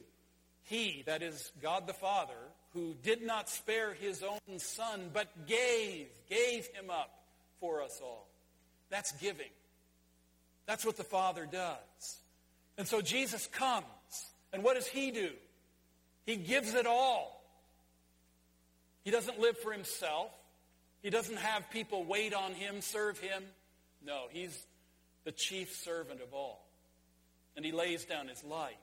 He 0.63 1.03
that 1.05 1.21
is 1.21 1.51
God 1.61 1.87
the 1.87 1.93
Father 1.93 2.33
who 2.73 2.95
did 3.01 3.23
not 3.23 3.49
spare 3.49 3.93
his 3.93 4.23
own 4.23 4.59
son 4.59 5.09
but 5.13 5.47
gave 5.47 6.07
gave 6.29 6.67
him 6.67 6.89
up 6.89 7.23
for 7.59 7.81
us 7.81 7.99
all. 8.03 8.27
That's 8.89 9.11
giving. 9.13 9.51
That's 10.65 10.85
what 10.85 10.97
the 10.97 11.03
Father 11.03 11.47
does. 11.51 12.19
And 12.77 12.87
so 12.87 13.01
Jesus 13.01 13.47
comes 13.47 13.85
and 14.53 14.63
what 14.63 14.75
does 14.75 14.87
he 14.87 15.11
do? 15.11 15.31
He 16.25 16.35
gives 16.35 16.73
it 16.73 16.85
all. 16.85 17.39
He 19.03 19.11
doesn't 19.11 19.39
live 19.39 19.57
for 19.57 19.71
himself. 19.71 20.31
He 21.01 21.09
doesn't 21.09 21.37
have 21.37 21.69
people 21.71 22.03
wait 22.03 22.33
on 22.33 22.53
him, 22.53 22.81
serve 22.81 23.19
him. 23.19 23.43
No, 24.05 24.25
he's 24.29 24.65
the 25.23 25.31
chief 25.31 25.75
servant 25.75 26.21
of 26.21 26.33
all. 26.33 26.65
And 27.55 27.65
he 27.65 27.71
lays 27.71 28.05
down 28.05 28.27
his 28.27 28.43
life 28.43 28.73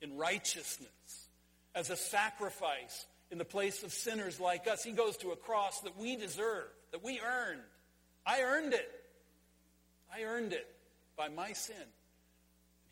in 0.00 0.16
righteousness 0.16 1.28
as 1.74 1.90
a 1.90 1.96
sacrifice 1.96 3.06
in 3.30 3.38
the 3.38 3.44
place 3.44 3.82
of 3.82 3.92
sinners 3.92 4.38
like 4.38 4.68
us. 4.68 4.84
He 4.84 4.92
goes 4.92 5.16
to 5.18 5.30
a 5.30 5.36
cross 5.36 5.80
that 5.80 5.98
we 5.98 6.16
deserve, 6.16 6.68
that 6.90 7.02
we 7.02 7.20
earned. 7.20 7.62
I 8.26 8.42
earned 8.42 8.74
it. 8.74 8.90
I 10.14 10.24
earned 10.24 10.52
it 10.52 10.66
by 11.16 11.28
my 11.28 11.52
sin. 11.54 11.74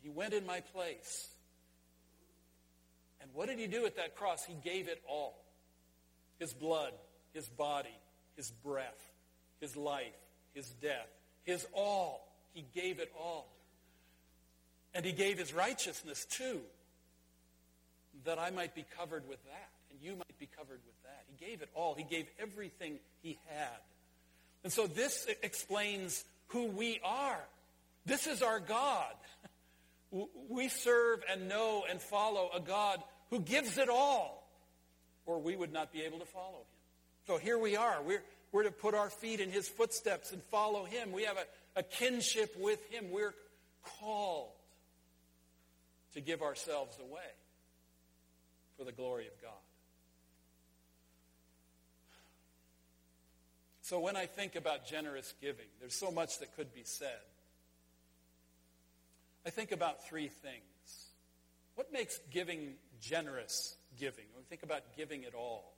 He 0.01 0.09
went 0.09 0.33
in 0.33 0.45
my 0.45 0.61
place. 0.61 1.27
And 3.21 3.29
what 3.33 3.47
did 3.47 3.59
he 3.59 3.67
do 3.67 3.85
at 3.85 3.97
that 3.97 4.15
cross? 4.15 4.43
He 4.43 4.55
gave 4.63 4.87
it 4.87 5.01
all 5.07 5.37
his 6.39 6.53
blood, 6.53 6.91
his 7.33 7.47
body, 7.47 7.95
his 8.35 8.49
breath, 8.49 9.11
his 9.59 9.77
life, 9.77 10.17
his 10.55 10.67
death, 10.81 11.07
his 11.43 11.65
all. 11.73 12.27
He 12.53 12.65
gave 12.73 12.99
it 12.99 13.11
all. 13.17 13.47
And 14.93 15.05
he 15.05 15.11
gave 15.11 15.37
his 15.37 15.53
righteousness 15.53 16.25
too, 16.25 16.59
that 18.25 18.39
I 18.39 18.49
might 18.49 18.75
be 18.75 18.85
covered 18.97 19.27
with 19.27 19.43
that, 19.45 19.69
and 19.89 19.99
you 20.01 20.15
might 20.15 20.37
be 20.37 20.49
covered 20.57 20.79
with 20.85 21.03
that. 21.03 21.23
He 21.27 21.45
gave 21.45 21.61
it 21.61 21.69
all. 21.73 21.95
He 21.95 22.03
gave 22.03 22.27
everything 22.39 22.99
he 23.21 23.39
had. 23.47 23.79
And 24.63 24.71
so 24.71 24.87
this 24.87 25.27
explains 25.41 26.23
who 26.47 26.65
we 26.65 26.99
are. 27.03 27.39
This 28.05 28.27
is 28.27 28.41
our 28.41 28.59
God. 28.59 29.13
We 30.49 30.67
serve 30.67 31.23
and 31.31 31.47
know 31.47 31.85
and 31.89 32.01
follow 32.01 32.49
a 32.53 32.59
God 32.59 33.01
who 33.29 33.39
gives 33.39 33.77
it 33.77 33.87
all, 33.87 34.45
or 35.25 35.39
we 35.39 35.55
would 35.55 35.71
not 35.71 35.93
be 35.93 36.01
able 36.01 36.19
to 36.19 36.25
follow 36.25 36.57
him. 36.57 36.65
So 37.27 37.37
here 37.37 37.57
we 37.57 37.77
are. 37.77 38.01
We're, 38.05 38.21
we're 38.51 38.63
to 38.63 38.71
put 38.71 38.93
our 38.93 39.09
feet 39.09 39.39
in 39.39 39.49
his 39.49 39.67
footsteps 39.67 40.31
and 40.31 40.41
follow 40.43 40.83
him. 40.83 41.11
We 41.11 41.23
have 41.23 41.37
a, 41.37 41.79
a 41.79 41.83
kinship 41.83 42.55
with 42.59 42.83
him. 42.91 43.11
We're 43.11 43.33
called 43.99 44.49
to 46.13 46.21
give 46.21 46.41
ourselves 46.41 46.97
away 46.99 47.21
for 48.77 48.83
the 48.83 48.91
glory 48.91 49.27
of 49.27 49.41
God. 49.41 49.51
So 53.81 53.99
when 53.99 54.15
I 54.15 54.25
think 54.25 54.55
about 54.55 54.85
generous 54.85 55.33
giving, 55.41 55.65
there's 55.79 55.95
so 55.95 56.11
much 56.11 56.39
that 56.39 56.55
could 56.55 56.73
be 56.73 56.83
said. 56.83 57.19
I 59.45 59.49
think 59.49 59.71
about 59.71 60.07
three 60.07 60.27
things. 60.27 61.07
What 61.75 61.91
makes 61.91 62.19
giving 62.31 62.75
generous 63.01 63.75
giving? 63.99 64.25
When 64.33 64.43
we 64.43 64.49
think 64.49 64.63
about 64.63 64.81
giving 64.95 65.23
it 65.23 65.33
all. 65.35 65.70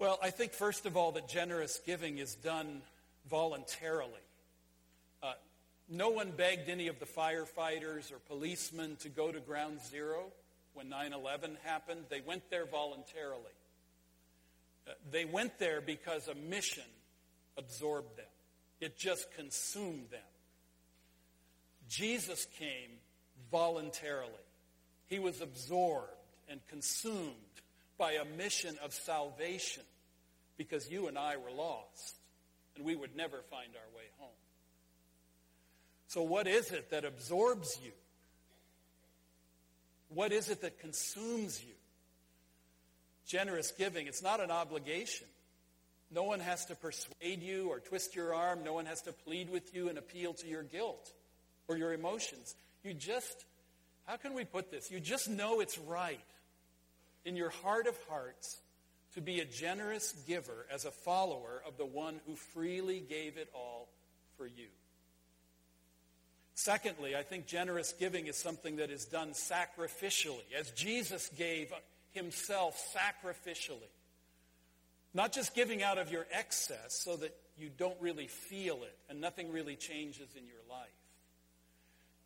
Well, 0.00 0.18
I 0.22 0.30
think 0.30 0.52
first 0.52 0.86
of 0.86 0.96
all 0.96 1.12
that 1.12 1.28
generous 1.28 1.78
giving 1.84 2.16
is 2.16 2.34
done 2.34 2.80
voluntarily. 3.28 4.24
Uh, 5.22 5.34
no 5.90 6.08
one 6.08 6.30
begged 6.30 6.70
any 6.70 6.88
of 6.88 6.98
the 6.98 7.04
firefighters 7.04 8.10
or 8.10 8.18
policemen 8.26 8.96
to 9.00 9.10
go 9.10 9.30
to 9.30 9.40
ground 9.40 9.78
zero 9.90 10.32
when 10.72 10.88
9 10.88 11.12
11 11.12 11.58
happened. 11.64 12.06
They 12.08 12.22
went 12.22 12.48
there 12.48 12.64
voluntarily. 12.64 13.42
Uh, 14.88 14.92
they 15.12 15.26
went 15.26 15.58
there 15.58 15.82
because 15.82 16.28
a 16.28 16.34
mission 16.34 16.82
absorbed 17.58 18.16
them, 18.16 18.24
it 18.80 18.96
just 18.96 19.30
consumed 19.36 20.08
them. 20.10 20.20
Jesus 21.90 22.46
came 22.58 22.88
voluntarily. 23.50 24.30
He 25.08 25.18
was 25.18 25.42
absorbed 25.42 26.08
and 26.48 26.58
consumed 26.68 27.34
by 27.98 28.12
a 28.12 28.24
mission 28.24 28.78
of 28.82 28.94
salvation 28.94 29.82
because 30.60 30.90
you 30.90 31.08
and 31.08 31.16
I 31.16 31.38
were 31.38 31.50
lost 31.50 32.16
and 32.76 32.84
we 32.84 32.94
would 32.94 33.16
never 33.16 33.38
find 33.50 33.70
our 33.74 33.96
way 33.96 34.04
home. 34.18 34.28
So, 36.06 36.20
what 36.20 36.46
is 36.46 36.70
it 36.70 36.90
that 36.90 37.06
absorbs 37.06 37.78
you? 37.82 37.92
What 40.10 40.32
is 40.32 40.50
it 40.50 40.60
that 40.60 40.78
consumes 40.78 41.64
you? 41.64 41.72
Generous 43.26 43.72
giving, 43.72 44.06
it's 44.06 44.22
not 44.22 44.38
an 44.40 44.50
obligation. 44.50 45.26
No 46.10 46.24
one 46.24 46.40
has 46.40 46.66
to 46.66 46.74
persuade 46.74 47.42
you 47.42 47.70
or 47.70 47.80
twist 47.80 48.14
your 48.14 48.34
arm. 48.34 48.62
No 48.62 48.74
one 48.74 48.84
has 48.84 49.00
to 49.02 49.12
plead 49.12 49.48
with 49.48 49.74
you 49.74 49.88
and 49.88 49.96
appeal 49.96 50.34
to 50.34 50.46
your 50.46 50.62
guilt 50.62 51.10
or 51.68 51.78
your 51.78 51.94
emotions. 51.94 52.54
You 52.84 52.92
just, 52.92 53.46
how 54.04 54.18
can 54.18 54.34
we 54.34 54.44
put 54.44 54.70
this? 54.70 54.90
You 54.90 55.00
just 55.00 55.30
know 55.30 55.60
it's 55.60 55.78
right 55.78 56.20
in 57.24 57.34
your 57.34 57.48
heart 57.48 57.86
of 57.86 57.96
hearts 58.10 58.60
to 59.14 59.20
be 59.20 59.40
a 59.40 59.44
generous 59.44 60.12
giver 60.26 60.66
as 60.72 60.84
a 60.84 60.90
follower 60.90 61.62
of 61.66 61.76
the 61.76 61.86
one 61.86 62.20
who 62.26 62.36
freely 62.36 63.00
gave 63.00 63.36
it 63.36 63.48
all 63.54 63.88
for 64.36 64.46
you. 64.46 64.68
Secondly, 66.54 67.16
I 67.16 67.22
think 67.22 67.46
generous 67.46 67.92
giving 67.98 68.26
is 68.26 68.36
something 68.36 68.76
that 68.76 68.90
is 68.90 69.06
done 69.06 69.30
sacrificially, 69.30 70.44
as 70.58 70.70
Jesus 70.72 71.30
gave 71.36 71.72
himself 72.12 72.94
sacrificially. 72.94 73.88
Not 75.14 75.32
just 75.32 75.54
giving 75.54 75.82
out 75.82 75.98
of 75.98 76.12
your 76.12 76.26
excess 76.30 76.94
so 76.94 77.16
that 77.16 77.34
you 77.56 77.70
don't 77.76 77.96
really 78.00 78.26
feel 78.26 78.76
it 78.82 78.96
and 79.08 79.20
nothing 79.20 79.50
really 79.50 79.74
changes 79.74 80.28
in 80.36 80.46
your 80.46 80.60
life. 80.68 80.88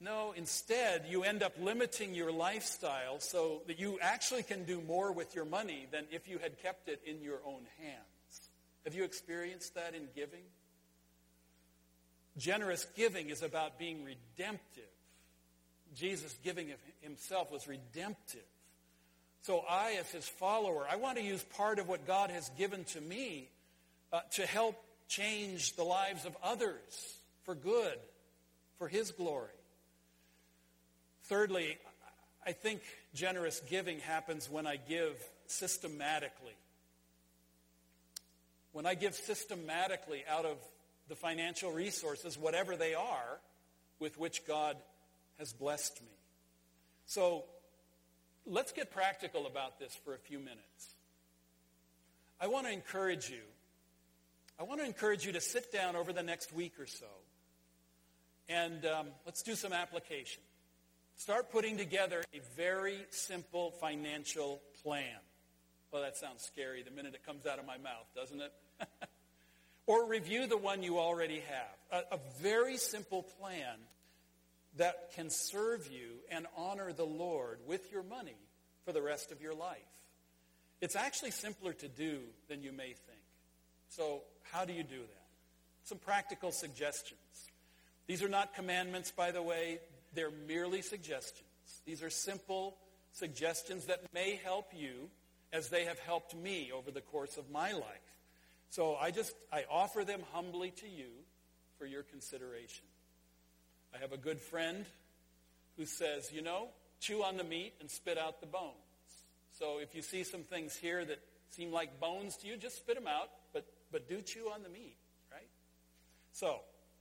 No, 0.00 0.34
instead, 0.36 1.06
you 1.08 1.22
end 1.22 1.42
up 1.42 1.54
limiting 1.60 2.14
your 2.14 2.32
lifestyle 2.32 3.20
so 3.20 3.62
that 3.66 3.78
you 3.78 3.98
actually 4.02 4.42
can 4.42 4.64
do 4.64 4.80
more 4.82 5.12
with 5.12 5.34
your 5.34 5.44
money 5.44 5.86
than 5.90 6.04
if 6.10 6.28
you 6.28 6.38
had 6.38 6.60
kept 6.60 6.88
it 6.88 7.00
in 7.06 7.22
your 7.22 7.38
own 7.46 7.62
hands. 7.80 8.50
Have 8.84 8.94
you 8.94 9.04
experienced 9.04 9.74
that 9.76 9.94
in 9.94 10.08
giving? 10.14 10.42
Generous 12.36 12.86
giving 12.96 13.30
is 13.30 13.42
about 13.42 13.78
being 13.78 14.04
redemptive. 14.04 14.82
Jesus 15.94 16.36
giving 16.42 16.72
of 16.72 16.78
himself 17.00 17.52
was 17.52 17.68
redemptive. 17.68 18.44
So 19.42 19.62
I, 19.68 19.96
as 20.00 20.10
his 20.10 20.26
follower, 20.26 20.86
I 20.90 20.96
want 20.96 21.18
to 21.18 21.22
use 21.22 21.42
part 21.42 21.78
of 21.78 21.88
what 21.88 22.06
God 22.06 22.30
has 22.30 22.48
given 22.58 22.84
to 22.84 23.00
me 23.00 23.48
uh, 24.12 24.20
to 24.32 24.46
help 24.46 24.82
change 25.06 25.76
the 25.76 25.84
lives 25.84 26.24
of 26.24 26.36
others 26.42 27.18
for 27.44 27.54
good, 27.54 27.98
for 28.78 28.88
his 28.88 29.12
glory. 29.12 29.50
Thirdly, 31.24 31.78
I 32.46 32.52
think 32.52 32.82
generous 33.14 33.60
giving 33.68 34.00
happens 34.00 34.50
when 34.50 34.66
I 34.66 34.76
give 34.76 35.16
systematically. 35.46 36.56
When 38.72 38.86
I 38.86 38.94
give 38.94 39.14
systematically 39.14 40.24
out 40.28 40.44
of 40.44 40.58
the 41.08 41.14
financial 41.14 41.70
resources, 41.72 42.38
whatever 42.38 42.76
they 42.76 42.94
are, 42.94 43.38
with 43.98 44.18
which 44.18 44.46
God 44.46 44.76
has 45.38 45.52
blessed 45.52 46.00
me. 46.02 46.08
So 47.06 47.44
let's 48.46 48.72
get 48.72 48.90
practical 48.90 49.46
about 49.46 49.78
this 49.78 49.94
for 50.04 50.14
a 50.14 50.18
few 50.18 50.38
minutes. 50.38 50.94
I 52.40 52.48
want 52.48 52.66
to 52.66 52.72
encourage 52.72 53.30
you. 53.30 53.42
I 54.58 54.64
want 54.64 54.80
to 54.80 54.86
encourage 54.86 55.24
you 55.24 55.32
to 55.32 55.40
sit 55.40 55.72
down 55.72 55.96
over 55.96 56.12
the 56.12 56.22
next 56.22 56.52
week 56.52 56.74
or 56.78 56.86
so 56.86 57.06
and 58.48 58.84
um, 58.84 59.06
let's 59.24 59.42
do 59.42 59.54
some 59.54 59.72
application. 59.72 60.42
Start 61.16 61.50
putting 61.50 61.76
together 61.76 62.24
a 62.34 62.40
very 62.56 62.98
simple 63.10 63.70
financial 63.80 64.60
plan. 64.82 65.18
Well, 65.92 66.02
that 66.02 66.16
sounds 66.16 66.42
scary 66.42 66.82
the 66.82 66.90
minute 66.90 67.14
it 67.14 67.24
comes 67.24 67.46
out 67.46 67.58
of 67.58 67.66
my 67.66 67.78
mouth, 67.78 68.06
doesn't 68.16 68.40
it? 68.40 68.52
or 69.86 70.08
review 70.08 70.46
the 70.46 70.56
one 70.56 70.82
you 70.82 70.98
already 70.98 71.40
have. 71.40 72.02
A, 72.10 72.16
a 72.16 72.18
very 72.40 72.76
simple 72.76 73.22
plan 73.22 73.76
that 74.76 75.12
can 75.14 75.30
serve 75.30 75.86
you 75.86 76.18
and 76.30 76.46
honor 76.56 76.92
the 76.92 77.04
Lord 77.04 77.60
with 77.66 77.92
your 77.92 78.02
money 78.02 78.36
for 78.84 78.92
the 78.92 79.02
rest 79.02 79.30
of 79.30 79.40
your 79.40 79.54
life. 79.54 79.78
It's 80.80 80.96
actually 80.96 81.30
simpler 81.30 81.72
to 81.74 81.88
do 81.88 82.18
than 82.48 82.62
you 82.62 82.72
may 82.72 82.88
think. 82.88 83.22
So, 83.88 84.22
how 84.42 84.64
do 84.64 84.72
you 84.72 84.82
do 84.82 84.98
that? 84.98 85.24
Some 85.84 85.98
practical 85.98 86.50
suggestions. 86.50 87.20
These 88.06 88.22
are 88.22 88.28
not 88.28 88.54
commandments, 88.54 89.10
by 89.10 89.30
the 89.30 89.42
way. 89.42 89.78
They're 90.14 90.30
merely 90.46 90.82
suggestions. 90.82 91.48
These 91.84 92.02
are 92.02 92.10
simple 92.10 92.76
suggestions 93.12 93.86
that 93.86 94.12
may 94.12 94.40
help 94.42 94.72
you 94.74 95.10
as 95.52 95.68
they 95.68 95.84
have 95.84 95.98
helped 96.00 96.34
me 96.34 96.70
over 96.74 96.90
the 96.90 97.00
course 97.00 97.36
of 97.36 97.50
my 97.50 97.72
life. 97.72 98.14
So 98.70 98.96
I 98.96 99.10
just, 99.10 99.32
I 99.52 99.64
offer 99.70 100.04
them 100.04 100.22
humbly 100.32 100.70
to 100.78 100.88
you 100.88 101.06
for 101.78 101.86
your 101.86 102.02
consideration. 102.02 102.84
I 103.94 103.98
have 103.98 104.12
a 104.12 104.16
good 104.16 104.40
friend 104.40 104.84
who 105.76 105.86
says, 105.86 106.32
you 106.32 106.42
know, 106.42 106.68
chew 107.00 107.22
on 107.22 107.36
the 107.36 107.44
meat 107.44 107.74
and 107.80 107.90
spit 107.90 108.18
out 108.18 108.40
the 108.40 108.46
bones. 108.46 108.74
So 109.58 109.78
if 109.78 109.94
you 109.94 110.02
see 110.02 110.24
some 110.24 110.42
things 110.42 110.74
here 110.74 111.04
that 111.04 111.20
seem 111.50 111.70
like 111.70 112.00
bones 112.00 112.36
to 112.38 112.48
you, 112.48 112.56
just 112.56 112.76
spit 112.76 112.96
them 112.96 113.06
out, 113.06 113.30
but, 113.52 113.64
but 113.92 114.08
do 114.08 114.20
chew 114.20 114.50
on 114.52 114.62
the 114.62 114.68
meat, 114.68 114.96
right? 115.30 115.48
So, 116.32 116.58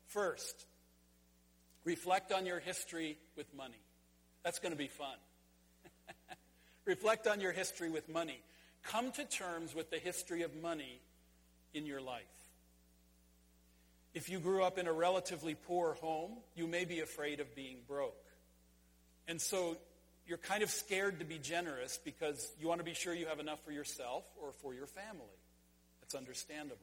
first, 0.07 0.65
reflect 1.85 2.31
on 2.31 2.45
your 2.45 2.59
history 2.59 3.17
with 3.35 3.53
money. 3.55 3.81
That's 4.43 4.59
going 4.59 4.71
to 4.71 4.77
be 4.77 4.87
fun. 4.87 5.15
reflect 6.85 7.27
on 7.27 7.39
your 7.39 7.51
history 7.51 7.89
with 7.89 8.09
money. 8.09 8.41
Come 8.83 9.11
to 9.13 9.23
terms 9.23 9.73
with 9.73 9.89
the 9.89 9.99
history 9.99 10.43
of 10.43 10.55
money 10.55 10.99
in 11.73 11.85
your 11.85 12.01
life. 12.01 12.23
If 14.13 14.29
you 14.29 14.39
grew 14.39 14.63
up 14.63 14.77
in 14.77 14.87
a 14.87 14.93
relatively 14.93 15.55
poor 15.55 15.95
home, 15.95 16.33
you 16.55 16.67
may 16.67 16.85
be 16.85 16.99
afraid 16.99 17.39
of 17.39 17.55
being 17.55 17.77
broke. 17.87 18.25
And 19.27 19.41
so 19.41 19.77
you're 20.27 20.37
kind 20.37 20.61
of 20.61 20.69
scared 20.69 21.19
to 21.19 21.25
be 21.25 21.39
generous 21.39 21.99
because 22.03 22.51
you 22.59 22.67
want 22.67 22.79
to 22.79 22.85
be 22.85 22.93
sure 22.93 23.13
you 23.13 23.25
have 23.25 23.39
enough 23.39 23.63
for 23.65 23.71
yourself 23.71 24.23
or 24.41 24.51
for 24.51 24.73
your 24.73 24.85
family. 24.85 25.39
That's 26.01 26.15
understandable. 26.15 26.77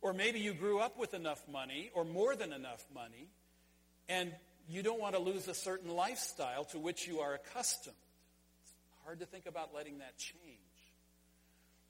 Or 0.00 0.12
maybe 0.12 0.38
you 0.38 0.54
grew 0.54 0.78
up 0.78 0.98
with 0.98 1.14
enough 1.14 1.42
money 1.50 1.90
or 1.94 2.04
more 2.04 2.36
than 2.36 2.52
enough 2.52 2.84
money 2.94 3.28
and 4.08 4.32
you 4.68 4.82
don't 4.82 5.00
want 5.00 5.14
to 5.14 5.20
lose 5.20 5.48
a 5.48 5.54
certain 5.54 5.94
lifestyle 5.94 6.64
to 6.66 6.78
which 6.78 7.06
you 7.06 7.20
are 7.20 7.34
accustomed. 7.34 7.96
It's 8.62 8.72
hard 9.04 9.20
to 9.20 9.26
think 9.26 9.46
about 9.46 9.74
letting 9.74 9.98
that 9.98 10.16
change. 10.18 10.58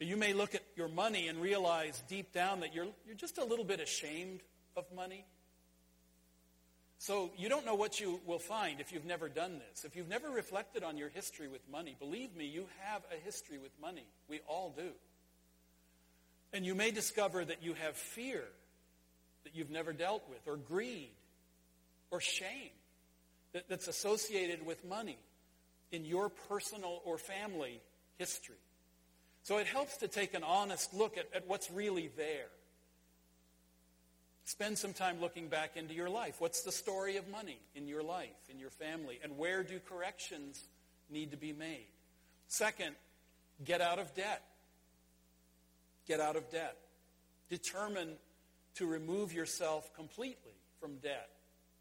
You 0.00 0.16
may 0.16 0.32
look 0.32 0.54
at 0.54 0.62
your 0.76 0.88
money 0.88 1.26
and 1.26 1.40
realize 1.40 2.02
deep 2.08 2.32
down 2.32 2.60
that 2.60 2.72
you're, 2.72 2.86
you're 3.04 3.16
just 3.16 3.38
a 3.38 3.44
little 3.44 3.64
bit 3.64 3.80
ashamed 3.80 4.40
of 4.76 4.84
money. 4.94 5.26
So 6.98 7.30
you 7.36 7.48
don't 7.48 7.66
know 7.66 7.74
what 7.74 7.98
you 7.98 8.20
will 8.26 8.38
find 8.38 8.80
if 8.80 8.92
you've 8.92 9.04
never 9.04 9.28
done 9.28 9.58
this. 9.58 9.84
If 9.84 9.96
you've 9.96 10.08
never 10.08 10.30
reflected 10.30 10.84
on 10.84 10.96
your 10.96 11.08
history 11.08 11.48
with 11.48 11.62
money, 11.70 11.96
believe 11.98 12.34
me, 12.36 12.46
you 12.46 12.66
have 12.84 13.02
a 13.12 13.24
history 13.24 13.58
with 13.58 13.72
money. 13.80 14.06
We 14.28 14.40
all 14.46 14.72
do. 14.76 14.90
And 16.52 16.64
you 16.64 16.74
may 16.74 16.90
discover 16.90 17.44
that 17.44 17.62
you 17.62 17.74
have 17.74 17.96
fear 17.96 18.44
that 19.44 19.54
you've 19.54 19.70
never 19.70 19.92
dealt 19.92 20.28
with, 20.28 20.40
or 20.46 20.56
greed, 20.56 21.10
or 22.10 22.20
shame 22.20 22.70
that, 23.52 23.68
that's 23.68 23.88
associated 23.88 24.64
with 24.64 24.84
money 24.84 25.18
in 25.90 26.04
your 26.04 26.28
personal 26.28 27.00
or 27.04 27.18
family 27.18 27.80
history. 28.18 28.56
So 29.42 29.58
it 29.58 29.66
helps 29.66 29.98
to 29.98 30.08
take 30.08 30.34
an 30.34 30.44
honest 30.44 30.92
look 30.92 31.16
at, 31.16 31.26
at 31.34 31.46
what's 31.46 31.70
really 31.70 32.10
there. 32.16 32.48
Spend 34.44 34.78
some 34.78 34.92
time 34.92 35.20
looking 35.20 35.48
back 35.48 35.76
into 35.76 35.94
your 35.94 36.08
life. 36.08 36.36
What's 36.38 36.62
the 36.62 36.72
story 36.72 37.16
of 37.16 37.28
money 37.28 37.58
in 37.74 37.86
your 37.86 38.02
life, 38.02 38.28
in 38.50 38.58
your 38.58 38.70
family? 38.70 39.18
And 39.22 39.36
where 39.36 39.62
do 39.62 39.78
corrections 39.78 40.64
need 41.10 41.30
to 41.32 41.36
be 41.36 41.52
made? 41.52 41.86
Second, 42.46 42.94
get 43.64 43.80
out 43.80 43.98
of 43.98 44.14
debt. 44.14 44.42
Get 46.06 46.20
out 46.20 46.36
of 46.36 46.50
debt. 46.50 46.76
Determine 47.50 48.14
to 48.76 48.86
remove 48.86 49.34
yourself 49.34 49.92
completely 49.94 50.54
from 50.80 50.96
debt. 50.96 51.28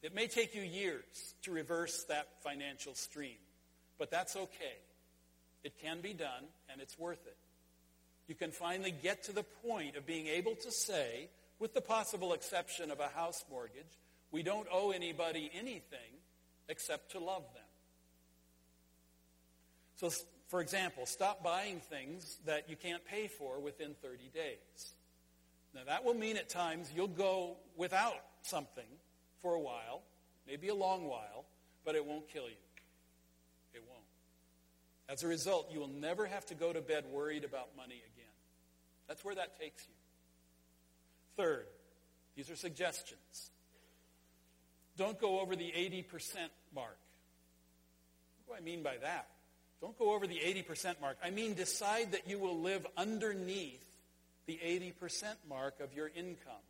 It 0.03 0.13
may 0.13 0.27
take 0.27 0.53
you 0.53 0.61
years 0.61 1.33
to 1.43 1.51
reverse 1.51 2.05
that 2.09 2.27
financial 2.43 2.93
stream, 2.93 3.37
but 3.97 4.11
that's 4.11 4.35
okay. 4.35 4.77
It 5.63 5.73
can 5.81 6.01
be 6.01 6.13
done, 6.13 6.43
and 6.71 6.81
it's 6.81 6.97
worth 6.99 7.25
it 7.25 7.37
you 8.27 8.35
can 8.35 8.51
finally 8.51 8.91
get 8.91 9.23
to 9.23 9.31
the 9.31 9.43
point 9.43 9.95
of 9.95 10.05
being 10.05 10.27
able 10.27 10.55
to 10.55 10.71
say, 10.71 11.29
with 11.59 11.73
the 11.73 11.81
possible 11.81 12.33
exception 12.33 12.91
of 12.91 12.99
a 12.99 13.07
house 13.07 13.43
mortgage, 13.49 13.99
we 14.31 14.43
don't 14.43 14.67
owe 14.71 14.91
anybody 14.91 15.49
anything 15.57 16.19
except 16.67 17.11
to 17.11 17.19
love 17.19 17.43
them. 17.53 17.63
So, 19.95 20.11
for 20.49 20.61
example, 20.61 21.05
stop 21.05 21.41
buying 21.41 21.79
things 21.79 22.37
that 22.45 22.69
you 22.69 22.75
can't 22.75 23.03
pay 23.05 23.27
for 23.27 23.59
within 23.59 23.95
30 24.01 24.29
days. 24.33 24.93
Now, 25.73 25.81
that 25.87 26.03
will 26.03 26.13
mean 26.13 26.37
at 26.37 26.49
times 26.49 26.91
you'll 26.93 27.07
go 27.07 27.55
without 27.77 28.21
something 28.41 28.83
for 29.41 29.53
a 29.53 29.59
while, 29.59 30.01
maybe 30.47 30.67
a 30.69 30.75
long 30.75 31.07
while, 31.07 31.45
but 31.85 31.95
it 31.95 32.05
won't 32.05 32.27
kill 32.29 32.47
you. 32.47 32.55
It 33.73 33.83
won't. 33.87 34.03
As 35.09 35.23
a 35.23 35.27
result, 35.27 35.69
you 35.71 35.79
will 35.79 35.87
never 35.87 36.25
have 36.25 36.45
to 36.47 36.55
go 36.55 36.73
to 36.73 36.81
bed 36.81 37.05
worried 37.11 37.43
about 37.43 37.69
money 37.77 38.01
again. 38.13 38.33
That's 39.07 39.23
where 39.23 39.35
that 39.35 39.59
takes 39.59 39.85
you. 39.87 39.93
Third, 41.37 41.65
these 42.35 42.49
are 42.49 42.55
suggestions. 42.55 43.51
Don't 44.97 45.19
go 45.19 45.39
over 45.39 45.55
the 45.55 45.71
80% 45.71 46.03
mark. 46.73 46.97
What 48.45 48.57
do 48.57 48.61
I 48.61 48.65
mean 48.65 48.83
by 48.83 48.97
that? 48.97 49.27
Don't 49.79 49.97
go 49.97 50.13
over 50.15 50.25
the 50.25 50.39
80% 50.39 50.99
mark. 50.99 51.17
I 51.23 51.29
mean, 51.29 51.53
decide 51.53 52.13
that 52.13 52.27
you 52.27 52.39
will 52.39 52.59
live 52.59 52.85
underneath 52.97 53.85
the 54.47 54.59
80% 54.63 55.25
mark 55.47 55.79
of 55.79 55.93
your 55.93 56.07
income. 56.07 56.63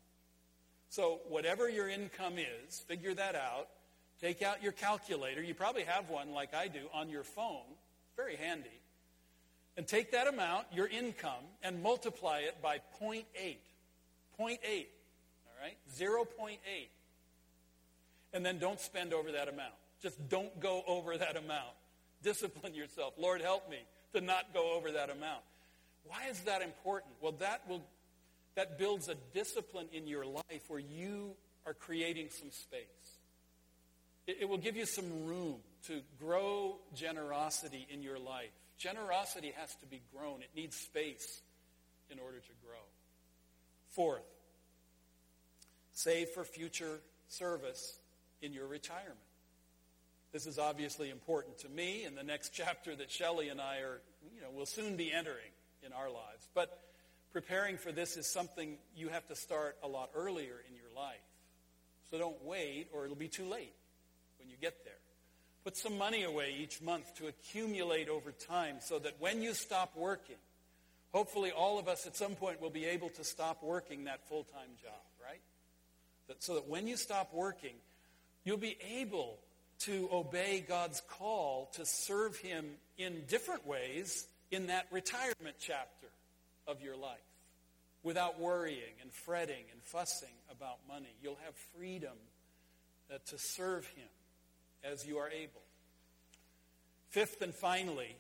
So, 0.89 1.19
whatever 1.28 1.69
your 1.69 1.89
income 1.89 2.36
is, 2.38 2.80
figure 2.80 3.13
that 3.13 3.36
out. 3.36 3.67
Take 4.21 4.41
out 4.41 4.63
your 4.63 4.71
calculator. 4.71 5.43
You 5.43 5.54
probably 5.54 5.84
have 5.84 6.10
one 6.10 6.32
like 6.34 6.54
I 6.54 6.67
do 6.67 6.88
on 6.93 7.10
your 7.10 7.23
phone. 7.23 7.65
Very 8.15 8.36
handy 8.36 8.82
and 9.78 9.88
take 9.88 10.12
that 10.12 10.28
amount, 10.28 10.65
your 10.73 10.88
income, 10.88 11.45
and 11.62 11.82
multiply 11.82 12.39
it 12.39 12.62
by 12.62 12.80
0.8. 13.00 13.23
0.8. 13.38 13.58
All 14.39 14.50
right? 15.62 15.78
0.8. 15.95 16.58
And 18.34 18.45
then 18.45 18.58
don't 18.58 18.80
spend 18.80 19.13
over 19.13 19.32
that 19.32 19.47
amount. 19.47 19.73
Just 20.02 20.28
don't 20.30 20.60
go 20.60 20.84
over 20.88 21.15
that 21.17 21.38
amount. 21.38 21.76
Discipline 22.23 22.73
yourself. 22.73 23.13
Lord, 23.17 23.41
help 23.41 23.69
me 23.69 23.78
to 24.13 24.21
not 24.21 24.54
go 24.54 24.73
over 24.76 24.91
that 24.91 25.12
amount. 25.12 25.41
Why 26.06 26.28
is 26.30 26.39
that 26.41 26.63
important? 26.63 27.13
Well, 27.21 27.34
that 27.34 27.62
will 27.69 27.84
that 28.57 28.79
builds 28.79 29.07
a 29.07 29.13
discipline 29.35 29.85
in 29.93 30.07
your 30.07 30.25
life 30.25 30.63
where 30.67 30.79
you 30.79 31.35
are 31.67 31.75
creating 31.75 32.27
some 32.31 32.49
space. 32.49 32.81
It, 34.25 34.37
it 34.41 34.49
will 34.49 34.57
give 34.57 34.75
you 34.75 34.87
some 34.87 35.25
room 35.25 35.57
to 35.85 36.01
grow 36.19 36.77
generosity 36.95 37.85
in 37.87 38.01
your 38.01 38.17
life. 38.17 38.49
Generosity 38.79 39.53
has 39.57 39.75
to 39.75 39.85
be 39.85 40.01
grown. 40.11 40.41
It 40.41 40.49
needs 40.55 40.75
space 40.75 41.41
in 42.09 42.17
order 42.17 42.39
to 42.39 42.51
grow. 42.65 42.81
Fourth, 43.91 44.25
save 45.93 46.29
for 46.29 46.43
future 46.43 46.99
service 47.27 47.99
in 48.41 48.53
your 48.53 48.65
retirement. 48.65 49.19
This 50.33 50.47
is 50.47 50.57
obviously 50.57 51.11
important 51.11 51.59
to 51.59 51.69
me 51.69 52.05
in 52.05 52.15
the 52.15 52.23
next 52.23 52.49
chapter 52.55 52.95
that 52.95 53.11
Shelley 53.11 53.49
and 53.49 53.61
I 53.61 53.81
are, 53.81 54.01
you 54.33 54.41
know, 54.41 54.49
will 54.51 54.65
soon 54.65 54.95
be 54.95 55.13
entering 55.13 55.51
in 55.85 55.93
our 55.93 56.09
lives. 56.09 56.49
But 56.55 56.87
preparing 57.31 57.77
for 57.77 57.91
this 57.91 58.17
is 58.17 58.27
something 58.27 58.77
you 58.95 59.09
have 59.09 59.27
to 59.27 59.35
start 59.35 59.77
a 59.83 59.87
lot 59.87 60.11
earlier 60.15 60.55
in 60.67 60.75
your 60.75 60.91
life. 60.95 61.17
So 62.09 62.17
don't 62.17 62.43
wait 62.43 62.87
or 62.93 63.05
it'll 63.05 63.15
be 63.15 63.27
too 63.27 63.45
late 63.45 63.73
when 64.39 64.49
you 64.49 64.55
get 64.59 64.83
there. 64.83 64.93
Put 65.63 65.75
some 65.75 65.97
money 65.97 66.23
away 66.23 66.55
each 66.57 66.81
month 66.81 67.15
to 67.15 67.27
accumulate 67.27 68.07
over 68.07 68.31
time 68.31 68.77
so 68.79 68.99
that 68.99 69.15
when 69.19 69.41
you 69.41 69.53
stop 69.53 69.95
working, 69.95 70.37
hopefully 71.11 71.51
all 71.51 71.77
of 71.77 71.87
us 71.87 72.07
at 72.07 72.15
some 72.15 72.35
point 72.35 72.61
will 72.61 72.69
be 72.69 72.85
able 72.85 73.09
to 73.09 73.23
stop 73.23 73.61
working 73.61 74.05
that 74.05 74.27
full-time 74.29 74.69
job, 74.81 75.01
right? 75.21 75.41
That, 76.27 76.41
So 76.41 76.55
that 76.55 76.69
when 76.69 76.87
you 76.87 76.95
stop 76.95 77.33
working, 77.33 77.75
you'll 78.45 78.57
be 78.57 78.77
able 78.95 79.39
to 79.79 80.07
obey 80.11 80.63
God's 80.65 81.01
call 81.01 81.69
to 81.73 81.85
serve 81.85 82.37
Him 82.37 82.65
in 82.97 83.23
different 83.27 83.67
ways 83.67 84.27
in 84.51 84.67
that 84.67 84.87
retirement 84.91 85.57
chapter 85.59 85.96
of 86.67 86.82
your 86.82 86.95
life 86.95 87.17
without 88.03 88.39
worrying 88.39 88.93
and 89.01 89.12
fretting 89.12 89.65
and 89.71 89.82
fussing 89.82 90.34
about 90.51 90.77
money. 90.88 91.15
You'll 91.21 91.39
have 91.43 91.56
freedom 91.75 92.17
uh, 93.13 93.17
to 93.27 93.38
serve 93.38 93.86
Him 93.88 94.08
as 94.84 95.06
you 95.06 95.17
are 95.17 95.30
able. 95.30 95.62
Fifth 97.10 97.41
and 97.41 97.53
finally, 97.53 98.15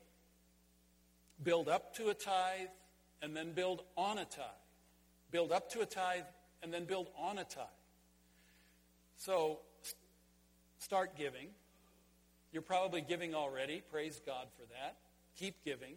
build 1.43 1.67
up 1.67 1.95
to 1.95 2.09
a 2.09 2.13
tithe 2.13 2.69
and 3.21 3.35
then 3.35 3.51
build 3.51 3.83
on 3.95 4.17
a 4.17 4.25
tithe. 4.25 4.45
Build 5.31 5.51
up 5.51 5.71
to 5.71 5.81
a 5.81 5.85
tithe 5.85 6.23
and 6.63 6.73
then 6.73 6.85
build 6.85 7.07
on 7.17 7.37
a 7.37 7.43
tithe. 7.43 7.65
So 9.17 9.59
start 10.79 11.17
giving. 11.17 11.47
You're 12.51 12.61
probably 12.61 13.01
giving 13.01 13.35
already. 13.35 13.83
Praise 13.91 14.21
God 14.25 14.47
for 14.55 14.65
that. 14.73 14.97
Keep 15.37 15.63
giving. 15.65 15.95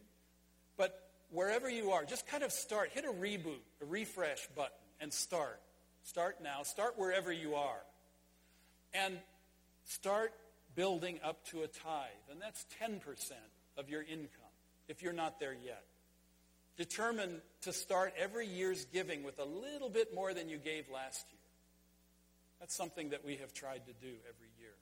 But 0.77 1.10
wherever 1.31 1.69
you 1.69 1.93
are, 1.93 2.05
just 2.05 2.27
kind 2.27 2.43
of 2.43 2.53
start. 2.53 2.91
Hit 2.93 3.05
a 3.05 3.13
reboot, 3.13 3.63
a 3.81 3.85
refresh 3.85 4.47
button, 4.57 4.73
and 5.01 5.13
start. 5.13 5.61
Start 6.03 6.43
now. 6.43 6.63
Start 6.63 6.95
wherever 6.97 7.33
you 7.33 7.55
are. 7.55 7.83
And 8.93 9.19
start 9.85 10.33
building 10.75 11.21
up 11.25 11.45
to 11.47 11.63
a 11.63 11.67
tithe. 11.67 12.11
And 12.31 12.41
that's 12.41 12.67
10% 12.83 13.01
of 13.77 13.89
your 13.89 14.03
income 14.03 14.29
if 14.89 15.03
you're 15.03 15.13
not 15.13 15.39
there 15.41 15.57
yet. 15.65 15.85
Determine 16.77 17.43
to 17.63 17.73
start 17.73 18.15
every 18.19 18.47
year's 18.47 18.87
giving 18.87 19.23
with 19.23 19.39
a 19.39 19.45
little 19.45 19.91
bit 19.91 20.15
more 20.15 20.33
than 20.33 20.49
you 20.49 20.57
gave 20.57 20.89
last 20.93 21.27
year. 21.31 21.41
That's 22.59 22.75
something 22.75 23.11
that 23.11 23.25
we 23.25 23.37
have 23.37 23.53
tried 23.53 23.87
to 23.87 23.93
do 23.93 24.13
every 24.29 24.49
year. 24.59 24.75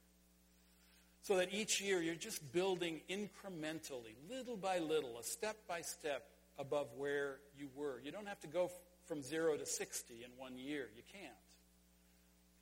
So 1.22 1.36
that 1.36 1.52
each 1.52 1.80
year 1.80 2.00
you're 2.00 2.14
just 2.14 2.52
building 2.52 3.00
incrementally, 3.10 4.14
little 4.30 4.56
by 4.56 4.78
little, 4.78 5.18
a 5.18 5.24
step 5.24 5.56
by 5.68 5.82
step 5.82 6.24
above 6.58 6.88
where 6.96 7.38
you 7.56 7.68
were. 7.74 8.00
You 8.04 8.10
don't 8.10 8.26
have 8.28 8.40
to 8.40 8.46
go 8.46 8.70
from 9.06 9.22
zero 9.22 9.56
to 9.56 9.64
60 9.64 10.14
in 10.24 10.30
one 10.36 10.58
year. 10.58 10.88
You 10.96 11.02
can't. 11.12 11.32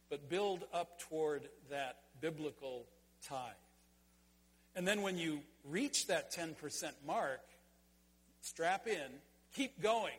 But 0.09 0.29
build 0.29 0.65
up 0.73 1.01
toward 1.01 1.49
that 1.71 1.99
biblical 2.21 2.87
tithe. 3.27 3.53
And 4.77 4.87
then 4.87 5.03
when 5.03 5.17
you 5.17 5.41
reach 5.65 6.07
that 6.07 6.33
10% 6.33 6.55
mark, 7.07 7.41
strap 8.43 8.87
in, 8.87 9.11
keep 9.55 9.83
going. 9.83 10.13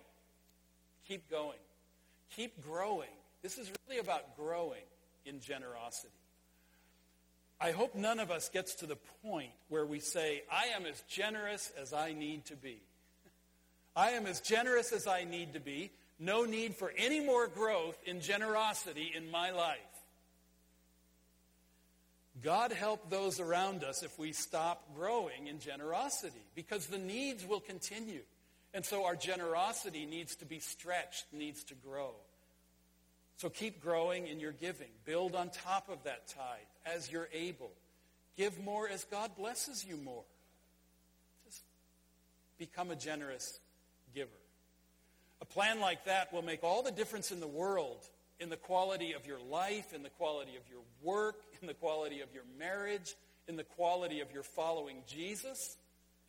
Keep 1.08 1.30
going. 1.30 1.60
Keep 2.36 2.64
growing. 2.66 3.08
This 3.42 3.58
is 3.58 3.72
really 3.88 4.00
about 4.00 4.36
growing 4.36 4.82
in 5.26 5.40
generosity. 5.40 6.12
I 7.60 7.72
hope 7.72 7.96
none 7.96 8.20
of 8.20 8.30
us 8.30 8.50
gets 8.50 8.76
to 8.76 8.86
the 8.86 8.98
point 9.24 9.52
where 9.70 9.86
we 9.86 10.00
say, 10.00 10.44
I 10.52 10.76
am 10.76 10.86
as 10.86 11.02
generous 11.08 11.72
as 11.80 11.94
I 11.94 12.14
need 12.14 12.46
to 12.46 12.56
be. 12.56 12.82
I 13.98 14.12
am 14.12 14.28
as 14.28 14.42
generous 14.42 14.92
as 14.92 15.08
I 15.08 15.24
need 15.24 15.54
to 15.54 15.60
be. 15.60 15.90
No 16.20 16.46
need 16.46 16.76
for 16.76 16.94
any 16.96 17.20
more 17.20 17.48
growth 17.48 17.98
in 18.06 18.22
generosity 18.22 19.12
in 19.16 19.32
my 19.32 19.50
life. 19.50 19.80
God 22.44 22.72
help 22.72 23.10
those 23.10 23.40
around 23.40 23.84
us 23.84 24.04
if 24.04 24.20
we 24.20 24.34
stop 24.34 24.96
growing 24.96 25.48
in 25.48 25.60
generosity 25.60 26.46
because 26.54 26.86
the 26.86 27.00
needs 27.00 27.44
will 27.44 27.60
continue. 27.60 28.22
And 28.76 28.86
so 28.86 29.04
our 29.04 29.16
generosity 29.16 30.06
needs 30.06 30.36
to 30.36 30.46
be 30.46 30.60
stretched, 30.60 31.26
needs 31.34 31.64
to 31.64 31.74
grow. 31.74 32.12
So 33.38 33.50
keep 33.50 33.82
growing 33.82 34.28
in 34.28 34.40
your 34.40 34.52
giving. 34.52 34.90
Build 35.06 35.34
on 35.34 35.50
top 35.50 35.90
of 35.90 36.04
that 36.04 36.28
tithe 36.28 36.96
as 36.96 37.12
you're 37.12 37.30
able. 37.34 37.72
Give 38.38 38.64
more 38.64 38.88
as 38.88 39.06
God 39.06 39.32
blesses 39.36 39.84
you 39.84 39.98
more. 39.98 40.26
Just 41.48 41.64
become 42.60 42.92
a 42.92 42.96
generous 42.96 43.60
giver. 44.18 44.30
A 45.42 45.46
plan 45.46 45.80
like 45.80 46.06
that 46.06 46.34
will 46.34 46.42
make 46.42 46.64
all 46.64 46.82
the 46.82 46.92
difference 46.92 47.32
in 47.32 47.40
the 47.40 47.48
world 47.48 48.04
in 48.40 48.50
the 48.50 48.58
quality 48.58 49.14
of 49.14 49.26
your 49.26 49.40
life, 49.40 49.94
in 49.94 50.04
the 50.04 50.12
quality 50.12 50.56
of 50.58 50.62
your 50.70 50.82
work, 51.02 51.38
in 51.60 51.68
the 51.68 51.74
quality 51.74 52.22
of 52.22 52.32
your 52.34 52.44
marriage, 52.60 53.16
in 53.48 53.56
the 53.56 53.64
quality 53.64 54.20
of 54.20 54.32
your 54.32 54.44
following 54.44 54.98
Jesus, 55.08 55.76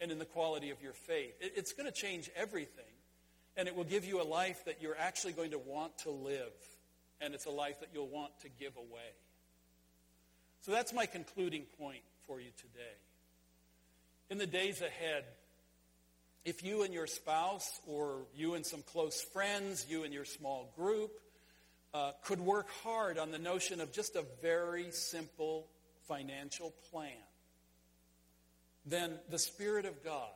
and 0.00 0.10
in 0.10 0.18
the 0.18 0.24
quality 0.24 0.70
of 0.70 0.80
your 0.82 0.94
faith. 0.94 1.34
It's 1.38 1.74
going 1.74 1.84
to 1.84 1.92
change 1.92 2.30
everything, 2.34 2.84
and 3.58 3.68
it 3.68 3.76
will 3.76 3.84
give 3.84 4.06
you 4.06 4.22
a 4.22 4.24
life 4.24 4.64
that 4.64 4.80
you're 4.80 4.96
actually 4.98 5.34
going 5.34 5.50
to 5.50 5.58
want 5.58 5.98
to 5.98 6.10
live 6.10 6.52
and 7.20 7.34
it's 7.34 7.46
a 7.46 7.50
life 7.50 7.80
that 7.80 7.88
you'll 7.92 8.08
want 8.08 8.30
to 8.42 8.48
give 8.48 8.76
away. 8.76 9.10
So 10.60 10.72
that's 10.72 10.92
my 10.92 11.06
concluding 11.06 11.64
point 11.78 12.02
for 12.26 12.40
you 12.40 12.50
today. 12.56 12.96
In 14.30 14.38
the 14.38 14.46
days 14.46 14.80
ahead, 14.80 15.24
if 16.44 16.64
you 16.64 16.82
and 16.82 16.94
your 16.94 17.06
spouse, 17.06 17.80
or 17.86 18.22
you 18.34 18.54
and 18.54 18.64
some 18.64 18.82
close 18.82 19.20
friends, 19.20 19.86
you 19.88 20.04
and 20.04 20.14
your 20.14 20.24
small 20.24 20.72
group, 20.76 21.10
uh, 21.94 22.12
could 22.24 22.40
work 22.40 22.68
hard 22.82 23.18
on 23.18 23.30
the 23.30 23.38
notion 23.38 23.80
of 23.80 23.92
just 23.92 24.16
a 24.16 24.24
very 24.42 24.90
simple 24.90 25.66
financial 26.06 26.72
plan, 26.90 27.10
then 28.86 29.12
the 29.30 29.38
Spirit 29.38 29.84
of 29.84 30.02
God, 30.04 30.30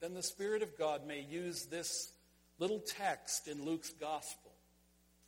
then 0.00 0.14
the 0.14 0.22
Spirit 0.22 0.62
of 0.62 0.78
God 0.78 1.06
may 1.06 1.20
use 1.20 1.66
this 1.66 2.12
little 2.58 2.80
text 2.80 3.48
in 3.48 3.64
Luke's 3.64 3.90
gospel 3.90 4.52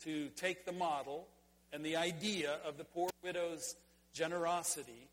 to 0.04 0.28
take 0.36 0.64
the 0.64 0.72
model 0.72 1.26
and 1.72 1.84
the 1.84 1.96
idea 1.96 2.58
of 2.64 2.78
the 2.78 2.84
poor 2.84 3.10
widow's 3.22 3.74
generosity 4.12 5.08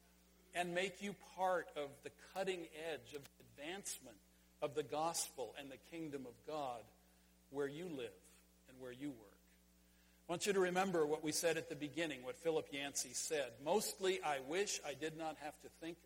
and 0.56 0.74
make 0.74 1.02
you 1.02 1.16
part 1.36 1.68
of 1.76 1.90
the 2.04 2.12
cutting 2.34 2.62
edge 2.92 3.14
of 3.14 3.22
advancement 3.58 4.18
of 4.62 4.76
the 4.76 4.84
gospel 4.84 5.54
and 5.60 5.70
the 5.70 5.78
kingdom 5.92 6.26
of 6.26 6.34
God 6.48 6.82
where 7.52 7.68
you 7.68 7.86
live 7.86 8.10
and 8.70 8.80
where 8.80 8.92
you 8.92 9.10
work. 9.10 9.38
I 10.28 10.34
want 10.34 10.46
you 10.46 10.54
to 10.54 10.60
remember 10.60 11.06
what 11.06 11.24
we 11.24 11.32
said 11.32 11.58
at 11.58 11.70
the 11.70 11.76
beginning, 11.76 12.24
what 12.24 12.38
Philip 12.38 12.68
Yancey 12.72 13.12
said. 13.14 13.52
Mostly, 13.64 14.20
I 14.24 14.40
wish 14.48 14.82
I 14.86 14.94
did 14.94 15.18
not 15.18 15.38
have 15.42 15.58
to 15.62 15.70
think 15.80 15.98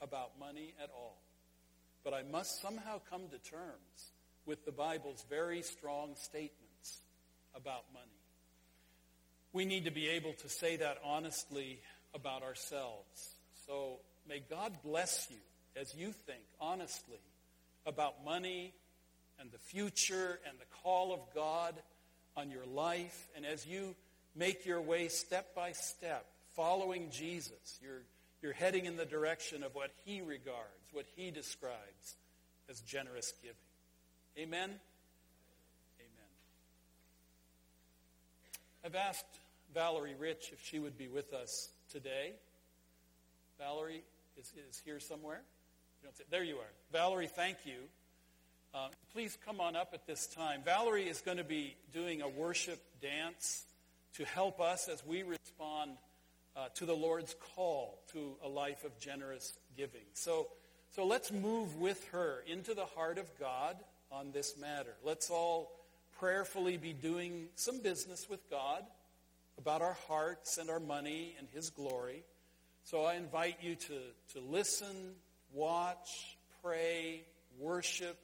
about 0.00 0.38
money 0.40 0.72
at 0.82 0.88
all. 0.96 1.18
But 2.02 2.14
I 2.14 2.22
must 2.22 2.62
somehow 2.62 3.00
come 3.10 3.22
to 3.28 3.50
terms 3.50 4.12
with 4.46 4.64
the 4.64 4.72
Bible's 4.72 5.24
very 5.28 5.60
strong 5.60 6.14
statements 6.14 7.00
about 7.54 7.84
money. 7.92 8.06
We 9.52 9.64
need 9.64 9.84
to 9.84 9.90
be 9.90 10.08
able 10.08 10.32
to 10.34 10.48
say 10.48 10.76
that 10.76 10.98
honestly 11.04 11.80
about 12.14 12.42
ourselves. 12.42 13.34
So 13.66 13.98
may 14.28 14.42
God 14.48 14.72
bless 14.84 15.26
you 15.30 15.36
as 15.78 15.94
you 15.94 16.12
think 16.12 16.42
honestly 16.60 17.20
about 17.86 18.24
money 18.24 18.74
and 19.40 19.50
the 19.50 19.58
future 19.58 20.40
and 20.48 20.58
the 20.58 20.64
call 20.82 21.12
of 21.14 21.20
God 21.34 21.74
on 22.36 22.50
your 22.50 22.66
life. 22.66 23.28
And 23.36 23.46
as 23.46 23.66
you 23.66 23.94
make 24.34 24.66
your 24.66 24.80
way 24.80 25.08
step 25.08 25.54
by 25.54 25.72
step, 25.72 26.26
following 26.54 27.10
Jesus, 27.10 27.78
you're, 27.82 28.02
you're 28.42 28.52
heading 28.52 28.86
in 28.86 28.96
the 28.96 29.06
direction 29.06 29.62
of 29.62 29.74
what 29.74 29.90
he 30.04 30.20
regards, 30.20 30.92
what 30.92 31.06
he 31.16 31.30
describes 31.30 32.16
as 32.68 32.80
generous 32.80 33.32
giving. 33.42 33.56
Amen? 34.38 34.70
Amen. 36.00 36.30
I've 38.84 38.94
asked 38.94 39.24
Valerie 39.72 40.16
Rich 40.18 40.50
if 40.52 40.62
she 40.62 40.78
would 40.78 40.98
be 40.98 41.08
with 41.08 41.32
us 41.32 41.70
today. 41.90 42.32
Valerie 43.58 44.02
is, 44.38 44.52
is 44.68 44.82
here 44.84 45.00
somewhere. 45.00 45.42
There 46.30 46.44
you 46.44 46.56
are. 46.56 46.72
Valerie, 46.92 47.26
thank 47.26 47.58
you. 47.64 47.74
Uh, 48.74 48.88
please 49.12 49.36
come 49.44 49.60
on 49.60 49.74
up 49.74 49.90
at 49.92 50.06
this 50.06 50.26
time. 50.26 50.60
Valerie 50.64 51.08
is 51.08 51.20
going 51.20 51.38
to 51.38 51.44
be 51.44 51.74
doing 51.92 52.22
a 52.22 52.28
worship 52.28 52.80
dance 53.00 53.64
to 54.14 54.24
help 54.24 54.60
us 54.60 54.88
as 54.88 55.04
we 55.04 55.22
respond 55.22 55.92
uh, 56.56 56.68
to 56.74 56.86
the 56.86 56.94
Lord's 56.94 57.34
call 57.54 57.98
to 58.12 58.36
a 58.44 58.48
life 58.48 58.84
of 58.84 58.98
generous 58.98 59.58
giving. 59.76 60.04
So, 60.14 60.48
so 60.94 61.04
let's 61.04 61.32
move 61.32 61.76
with 61.76 62.06
her 62.12 62.44
into 62.46 62.74
the 62.74 62.84
heart 62.84 63.18
of 63.18 63.26
God 63.38 63.76
on 64.12 64.30
this 64.32 64.56
matter. 64.58 64.94
Let's 65.04 65.28
all 65.30 65.72
prayerfully 66.18 66.76
be 66.76 66.92
doing 66.92 67.48
some 67.56 67.80
business 67.82 68.28
with 68.30 68.48
God 68.48 68.84
about 69.58 69.82
our 69.82 69.96
hearts 70.06 70.58
and 70.58 70.70
our 70.70 70.80
money 70.80 71.34
and 71.38 71.48
His 71.52 71.70
glory. 71.70 72.22
So 72.84 73.04
I 73.04 73.14
invite 73.14 73.56
you 73.60 73.74
to, 73.74 73.98
to 74.34 74.40
listen, 74.40 75.16
watch, 75.52 76.36
pray, 76.62 77.22
worship, 77.58 78.18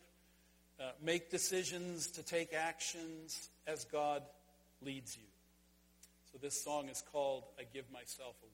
uh, 0.80 0.90
make 1.02 1.30
decisions 1.30 2.08
to 2.08 2.22
take 2.22 2.52
actions 2.52 3.48
as 3.66 3.84
God 3.84 4.22
leads 4.84 5.16
you. 5.16 5.22
So 6.32 6.38
this 6.40 6.62
song 6.62 6.88
is 6.88 7.02
called 7.12 7.44
I 7.58 7.64
Give 7.72 7.84
Myself 7.92 8.36
Away. 8.42 8.51